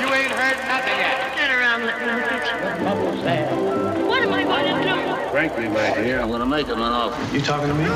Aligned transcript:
You 0.00 0.06
ain't 0.12 0.32
heard 0.32 0.58
nothing 0.66 0.98
yet. 0.98 1.34
Get 1.36 1.50
around, 1.50 1.86
let 1.86 1.98
me 2.00 2.06
get 2.26 2.42
you. 2.46 2.84
Bubbles 2.84 3.22
there. 3.22 3.46
What 4.06 4.22
am 4.22 4.32
I 4.32 4.42
going 4.42 4.66
to 4.66 4.82
do? 4.82 5.30
Frankly, 5.30 5.68
my 5.68 5.94
dear, 5.94 6.20
I'm 6.20 6.30
gonna 6.30 6.46
make 6.46 6.66
him 6.66 6.78
an 6.78 6.92
offer. 6.92 7.34
You 7.34 7.40
talking 7.40 7.68
to 7.68 7.74
me? 7.74 7.84
Are 7.84 7.88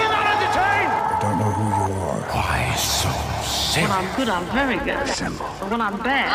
you 0.00 0.08
not 0.08 0.26
entertained? 0.32 0.92
I 0.92 1.18
don't 1.20 1.38
know 1.38 1.52
who 1.52 1.64
you 1.64 2.00
are. 2.00 2.20
Why 2.32 2.74
so 2.76 3.10
sick. 3.44 3.82
When 3.82 3.92
I'm 3.92 4.16
good, 4.16 4.28
I'm 4.28 4.44
very 4.52 4.76
good. 4.78 5.06
But 5.60 5.70
when 5.70 5.80
I'm 5.80 5.98
bad, 6.02 6.32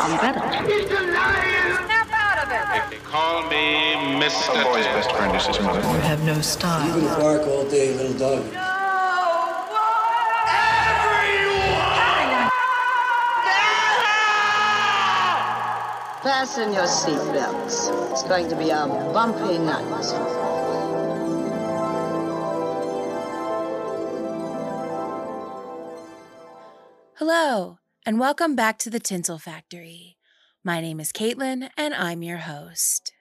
I'm 0.00 0.16
better. 0.22 0.42
He's 0.70 0.86
denying. 0.88 1.76
Snap 1.86 2.10
out 2.12 2.38
of 2.44 2.50
it. 2.50 2.64
If 2.78 2.90
they 2.90 2.98
call 3.10 3.42
me 3.48 3.94
Mr. 4.22 4.60
A 4.60 4.64
boy's 4.64 4.86
best 4.86 5.10
friend 5.12 5.34
is 5.36 5.46
his 5.46 5.60
mother. 5.60 5.80
You 5.80 6.00
have 6.02 6.22
no 6.24 6.40
style. 6.40 7.00
You 7.00 7.08
bark 7.08 7.46
all 7.46 7.64
day, 7.68 7.94
little 7.94 8.18
dog. 8.18 8.69
Fasten 16.22 16.74
your 16.74 16.84
seatbelts. 16.84 18.10
It's 18.10 18.24
going 18.24 18.46
to 18.50 18.56
be 18.56 18.68
a 18.68 18.86
bumpy 18.86 19.56
night. 19.56 19.86
Hello, 27.16 27.78
and 28.04 28.20
welcome 28.20 28.54
back 28.54 28.78
to 28.80 28.90
the 28.90 29.00
Tinsel 29.00 29.38
Factory. 29.38 30.18
My 30.62 30.82
name 30.82 31.00
is 31.00 31.10
Caitlin, 31.10 31.70
and 31.78 31.94
I'm 31.94 32.22
your 32.22 32.38
host. 32.38 33.12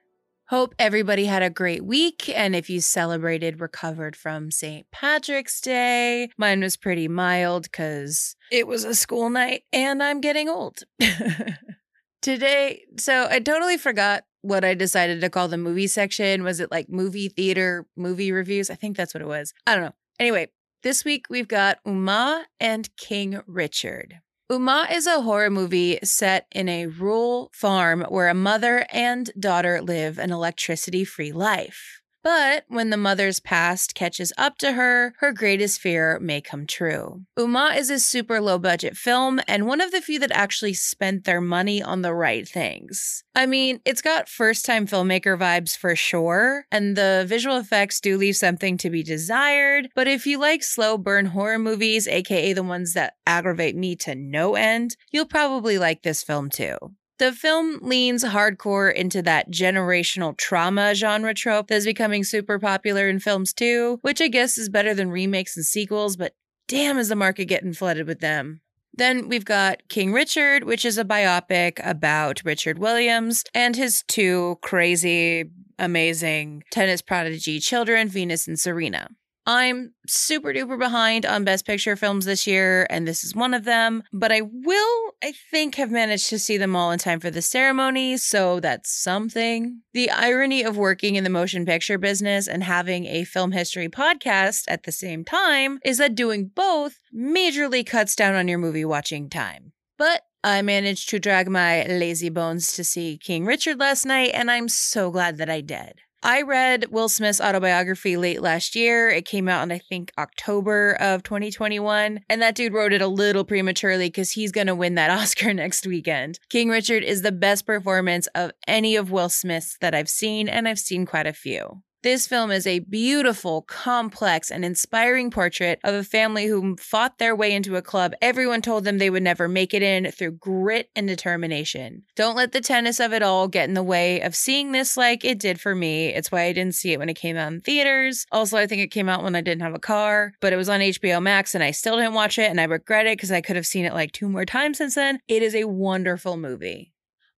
Hope 0.50 0.75
everybody 0.77 1.23
had 1.23 1.41
a 1.41 1.50
great 1.50 1.86
week, 1.86 2.27
and 2.27 2.53
if 2.53 2.70
you 2.70 2.81
celebrated 2.81 3.61
recovered 3.61 4.17
from 4.17 4.52
St. 4.52 4.86
Patrick's 4.91 5.61
Day, 5.61 6.31
mine 6.38 6.59
was 6.59 6.75
pretty 6.75 7.08
mild 7.08 7.63
because 7.63 8.36
it 8.52 8.67
was 8.67 8.84
a 8.84 8.94
school 8.94 9.30
night 9.30 9.61
and 9.72 10.03
I'm 10.03 10.19
getting 10.19 10.50
old. 10.50 10.80
Today, 12.22 12.84
so 12.98 13.28
I 13.30 13.39
totally 13.39 13.78
forgot 13.78 14.25
what 14.42 14.66
I 14.66 14.73
decided 14.73 15.22
to 15.22 15.30
call 15.30 15.48
the 15.48 15.58
movie 15.58 15.88
section. 15.88 16.44
Was 16.44 16.59
it 16.59 16.72
like 16.72 16.89
movie 16.89 17.30
theater 17.30 17.86
movie 17.95 18.31
reviews? 18.31 18.70
I 18.70 18.75
think 18.75 18.98
that's 18.98 19.14
what 19.14 19.22
it 19.22 19.28
was. 19.28 19.53
I 19.66 19.75
don't 19.75 19.86
know. 19.86 19.95
Anyway, 20.20 20.50
this 20.84 21.06
week 21.06 21.28
we've 21.30 21.47
got 21.47 21.84
Umma 21.86 22.44
and 22.59 22.94
King 22.97 23.42
Richard. 23.47 24.20
Umma 24.52 24.92
is 24.92 25.08
a 25.08 25.22
horror 25.22 25.50
movie 25.50 26.00
set 26.03 26.47
in 26.52 26.67
a 26.67 26.88
rural 26.88 27.52
farm 27.53 28.02
where 28.09 28.28
a 28.28 28.34
mother 28.34 28.86
and 28.92 29.30
daughter 29.40 29.81
live 29.81 30.17
an 30.17 30.31
electricity 30.31 31.06
free 31.06 31.31
life. 31.31 32.02
But 32.23 32.66
when 32.67 32.89
the 32.89 32.98
mother's 32.98 33.39
past 33.39 33.95
catches 33.95 34.34
up 34.38 34.58
to 34.58 34.73
her, 34.73 35.14
her 35.20 35.31
greatest 35.31 35.80
fear 35.80 36.20
may 36.20 36.42
come 36.42 36.67
true. 36.67 37.23
Umma 37.38 37.78
is 37.78 37.89
a 37.89 38.00
super 38.00 38.42
low 38.42 38.59
budget 38.59 38.98
film 38.98 39.39
and 39.48 39.66
one 39.66 39.80
of 39.81 39.92
the 39.92 40.02
few 40.02 40.20
that 40.20 40.31
actually 40.31 40.73
spent 40.73 41.23
their 41.23 41.42
money 41.42 41.81
on 41.81 42.02
the 42.02 42.14
right 42.14 42.47
things. 42.47 43.23
I 43.36 43.45
mean, 43.45 43.80
it's 43.86 44.02
got 44.02 44.28
first 44.28 44.66
time 44.66 44.86
filmmaker 44.86 45.38
vibes 45.40 45.78
for 45.78 45.95
sure, 45.95 46.66
and 46.72 46.95
the 46.97 47.25
visual 47.28 47.58
effects 47.58 48.02
do 48.02 48.17
leave 48.17 48.36
something 48.36 48.78
to 48.80 48.90
be 48.90 49.02
desired. 49.02 49.90
But 49.95 50.08
if 50.08 50.28
you 50.28 50.40
like 50.40 50.64
slow 50.64 50.97
burn 50.97 51.28
horror 51.28 51.59
movies, 51.59 52.08
aka 52.08 52.53
the 52.53 52.64
ones 52.64 52.94
that 52.94 53.14
aggravate 53.25 53.75
me 53.75 53.95
to 53.97 54.16
no 54.16 54.56
end, 54.56 54.97
you'll 55.12 55.25
probably 55.25 55.78
like 55.78 56.02
this 56.02 56.22
film 56.23 56.50
too. 56.50 56.75
The 57.20 57.34
film 57.34 57.80
leans 57.81 58.23
hardcore 58.23 58.94
into 58.94 59.22
that 59.23 59.52
generational 59.52 60.38
trauma 60.38 60.95
genre 60.95 61.34
trope 61.34 61.67
that's 61.67 61.84
becoming 61.84 62.23
super 62.23 62.58
popular 62.59 63.09
in 63.09 63.20
films 63.20 63.52
too, 63.52 64.00
which 64.03 64.22
I 64.22 64.30
guess 64.30 64.58
is 64.58 64.70
better 64.70 64.94
than 64.94 65.12
remakes 65.12 65.58
and 65.58 65.66
sequels, 65.66 66.16
but 66.16 66.34
damn 66.70 66.97
is 66.97 67.09
the 67.09 67.17
market 67.17 67.45
getting 67.45 67.73
flooded 67.73 68.08
with 68.08 68.22
them. 68.22 68.62
Then 68.94 69.28
we've 69.28 69.44
got 69.44 69.81
King 69.90 70.14
Richard, 70.14 70.64
which 70.64 70.86
is 70.86 70.97
a 70.97 71.03
biopic 71.03 71.81
about 71.84 72.42
Richard 72.45 72.80
Williams 72.80 73.44
and 73.53 73.75
his 73.75 74.03
two 74.07 74.57
crazy, 74.62 75.51
amazing 75.78 76.63
tennis 76.72 77.01
prodigy 77.01 77.59
children, 77.59 78.07
Venus 78.07 78.47
and 78.47 78.57
Serena. 78.57 79.09
I'm 79.50 79.96
super 80.06 80.54
duper 80.54 80.78
behind 80.78 81.26
on 81.26 81.44
Best 81.44 81.66
Picture 81.66 81.96
films 81.96 82.26
this 82.26 82.46
year, 82.46 82.86
and 82.92 83.08
this 83.08 83.24
is 83.24 83.34
one 83.34 83.56
of 83.56 83.64
them. 83.64 84.04
But 84.14 84.32
I 84.32 84.42
will, 84.42 85.12
I 85.24 85.34
think, 85.50 85.74
have 85.74 85.90
managed 85.90 86.30
to 86.30 86.38
see 86.38 86.56
them 86.56 86.76
all 86.76 86.92
in 86.92 87.00
time 87.00 87.20
for 87.20 87.32
the 87.32 87.42
ceremony, 87.42 88.18
so 88.18 88.60
that's 88.60 88.92
something. 88.92 89.82
The 89.94 90.12
irony 90.12 90.62
of 90.62 90.78
working 90.78 91.16
in 91.16 91.24
the 91.24 91.32
motion 91.32 91.66
picture 91.66 91.98
business 91.98 92.48
and 92.48 92.64
having 92.64 93.08
a 93.08 93.24
film 93.24 93.52
history 93.52 93.90
podcast 93.90 94.66
at 94.68 94.84
the 94.84 94.92
same 94.92 95.26
time 95.26 95.80
is 95.84 95.98
that 95.98 96.14
doing 96.14 96.52
both 96.54 97.00
majorly 97.12 97.84
cuts 97.84 98.16
down 98.16 98.36
on 98.36 98.48
your 98.48 98.60
movie 98.60 98.86
watching 98.86 99.31
time. 99.31 99.72
But 99.98 100.22
I 100.44 100.62
managed 100.62 101.10
to 101.10 101.20
drag 101.20 101.50
my 101.50 101.88
lazy 101.88 102.30
bones 102.30 102.74
to 102.74 102.84
see 102.84 103.18
King 103.18 103.48
Richard 103.48 103.80
last 103.80 104.06
night, 104.06 104.30
and 104.36 104.52
I'm 104.52 104.70
so 104.70 105.10
glad 105.10 105.38
that 105.38 105.50
I 105.50 105.62
did. 105.62 106.02
I 106.22 106.41
read 106.41 106.88
Will 106.91 107.07
Smith's 107.07 107.40
autobiography 107.40 108.18
late 108.18 108.41
last 108.41 108.75
year. 108.75 109.09
It 109.09 109.25
came 109.25 109.47
out 109.47 109.63
in, 109.63 109.72
I 109.72 109.80
think, 109.80 110.12
October 110.18 110.97
of 111.00 111.24
2021. 111.24 112.19
And 112.28 112.41
that 112.41 112.56
dude 112.56 112.74
wrote 112.74 112.91
it 112.91 113.02
a 113.02 113.07
little 113.07 113.46
prematurely 113.46 114.07
because 114.07 114.31
he's 114.31 114.52
going 114.52 114.68
to 114.68 114.75
win 114.75 114.96
that 114.96 115.09
Oscar 115.19 115.53
next 115.53 115.88
weekend. 115.88 116.40
King 116.50 116.69
Richard 116.69 117.03
is 117.03 117.22
the 117.22 117.31
best 117.31 117.66
performance 117.66 118.28
of 118.35 118.52
any 118.68 118.97
of 118.97 119.12
Will 119.12 119.30
Smith's 119.30 119.78
that 119.80 119.96
I've 119.96 120.09
seen, 120.09 120.50
and 120.50 120.68
I've 120.68 120.80
seen 120.80 121.06
quite 121.06 121.28
a 121.28 121.34
few. 121.34 121.84
This 122.02 122.28
film 122.28 122.50
is 122.50 122.66
a 122.66 122.80
beautiful, 122.80 123.64
complex, 123.64 124.52
and 124.52 124.64
inspiring 124.64 125.30
portrait 125.30 125.82
of 125.84 125.94
a 125.94 126.02
family 126.02 126.46
who 126.46 126.78
fought 126.78 127.18
their 127.18 127.36
way 127.36 127.52
into 127.52 127.76
a 127.76 127.82
club 127.82 128.14
everyone 128.22 128.62
told 128.62 128.86
them 128.86 129.00
they 129.00 129.10
would 129.10 129.22
never 129.22 129.50
make 129.50 129.74
it 129.74 129.84
in 129.84 130.10
through 130.10 130.32
grit 130.32 130.90
and 130.96 131.10
determination. 131.10 132.04
Don't 132.16 132.38
let 132.38 132.54
the 132.54 132.62
tennis 132.62 133.02
of 133.02 133.12
it 133.12 133.22
all 133.22 133.50
get 133.50 133.68
in 133.68 133.74
the 133.74 133.84
way 133.84 134.22
of 134.22 134.34
seeing 134.34 134.72
this 134.72 134.96
like 134.96 135.26
it 135.26 135.40
did 135.40 135.60
for 135.60 135.76
me. 135.76 136.08
It's 136.08 136.32
why 136.32 136.44
I 136.44 136.54
didn't 136.54 136.76
see 136.76 136.94
it 136.94 137.00
when 137.00 137.10
it 137.10 137.16
came 137.16 137.36
out 137.36 137.52
in 137.52 137.60
theaters. 137.60 138.26
Also, 138.31 138.58
I 138.58 138.66
think 138.66 138.81
it 138.81 138.92
came 138.92 139.10
out 139.10 139.22
when 139.22 139.36
I 139.36 139.42
didn't 139.42 139.64
have 139.64 139.76
a 139.76 139.80
car, 139.80 140.31
but 140.40 140.54
it 140.54 140.58
was 140.58 140.70
on 140.70 140.80
HBO 140.80 141.22
Max 141.22 141.54
and 141.54 141.62
I 141.62 141.72
still 141.72 141.98
didn't 141.98 142.14
watch 142.14 142.40
it 142.40 142.50
and 142.50 142.62
I 142.62 142.64
regret 142.64 143.08
it 143.08 143.18
because 143.18 143.31
I 143.31 143.42
could 143.42 143.58
have 143.58 143.68
seen 143.68 143.84
it 143.84 143.94
like 143.94 144.14
two 144.14 144.30
more 144.30 144.46
times 144.46 144.78
since 144.78 144.96
then. 144.96 145.20
It 145.28 145.44
is 145.44 145.54
a 145.54 145.66
wonderful 145.66 146.38
movie. 146.38 146.94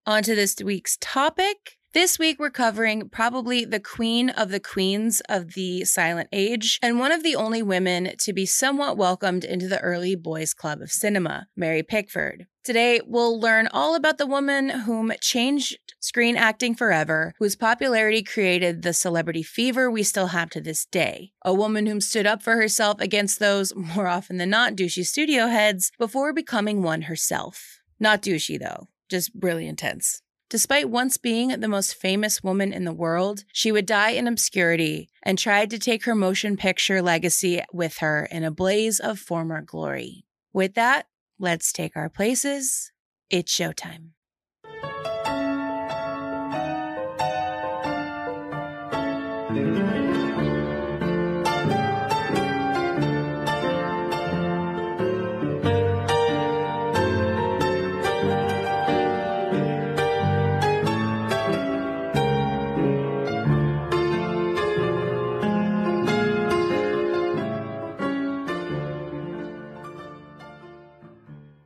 On 0.05 0.21
to 0.21 0.35
this 0.35 0.55
week's 0.63 0.97
topic. 1.01 1.79
This 1.93 2.17
week, 2.17 2.39
we're 2.39 2.51
covering 2.51 3.09
probably 3.09 3.65
the 3.65 3.81
queen 3.81 4.29
of 4.29 4.49
the 4.49 4.61
queens 4.61 5.21
of 5.27 5.55
the 5.55 5.83
silent 5.83 6.29
age, 6.31 6.79
and 6.81 6.99
one 6.99 7.11
of 7.11 7.21
the 7.21 7.35
only 7.35 7.61
women 7.61 8.15
to 8.19 8.31
be 8.31 8.45
somewhat 8.45 8.95
welcomed 8.95 9.43
into 9.43 9.67
the 9.67 9.81
early 9.81 10.15
boys' 10.15 10.53
club 10.53 10.79
of 10.79 10.89
cinema, 10.89 11.47
Mary 11.53 11.83
Pickford. 11.83 12.47
Today, 12.63 13.01
we'll 13.05 13.37
learn 13.37 13.67
all 13.73 13.93
about 13.93 14.17
the 14.17 14.25
woman 14.25 14.69
whom 14.69 15.11
changed 15.19 15.79
screen 15.99 16.37
acting 16.37 16.75
forever, 16.75 17.33
whose 17.39 17.57
popularity 17.57 18.23
created 18.23 18.83
the 18.83 18.93
celebrity 18.93 19.43
fever 19.43 19.91
we 19.91 20.01
still 20.01 20.27
have 20.27 20.49
to 20.51 20.61
this 20.61 20.85
day. 20.85 21.33
A 21.43 21.53
woman 21.53 21.87
whom 21.87 21.99
stood 21.99 22.25
up 22.25 22.41
for 22.41 22.55
herself 22.55 23.01
against 23.01 23.39
those, 23.39 23.75
more 23.95 24.07
often 24.07 24.37
than 24.37 24.49
not, 24.49 24.77
douchey 24.77 25.05
studio 25.05 25.47
heads 25.47 25.91
before 25.99 26.31
becoming 26.31 26.83
one 26.83 27.01
herself. 27.01 27.81
Not 27.99 28.21
douchey, 28.21 28.57
though, 28.57 28.87
just 29.09 29.29
really 29.37 29.67
intense. 29.67 30.21
Despite 30.51 30.89
once 30.89 31.15
being 31.15 31.47
the 31.47 31.69
most 31.69 31.95
famous 31.95 32.43
woman 32.43 32.73
in 32.73 32.83
the 32.83 32.91
world, 32.91 33.45
she 33.53 33.71
would 33.71 33.85
die 33.85 34.09
in 34.09 34.27
obscurity 34.27 35.07
and 35.23 35.39
tried 35.39 35.69
to 35.69 35.79
take 35.79 36.03
her 36.03 36.13
motion 36.13 36.57
picture 36.57 37.01
legacy 37.01 37.63
with 37.71 37.99
her 37.99 38.27
in 38.29 38.43
a 38.43 38.51
blaze 38.51 38.99
of 38.99 39.17
former 39.17 39.61
glory. 39.61 40.25
With 40.51 40.73
that, 40.73 41.07
let's 41.39 41.71
take 41.71 41.95
our 41.95 42.09
places. 42.09 42.91
It's 43.29 43.57
showtime. 43.57 44.09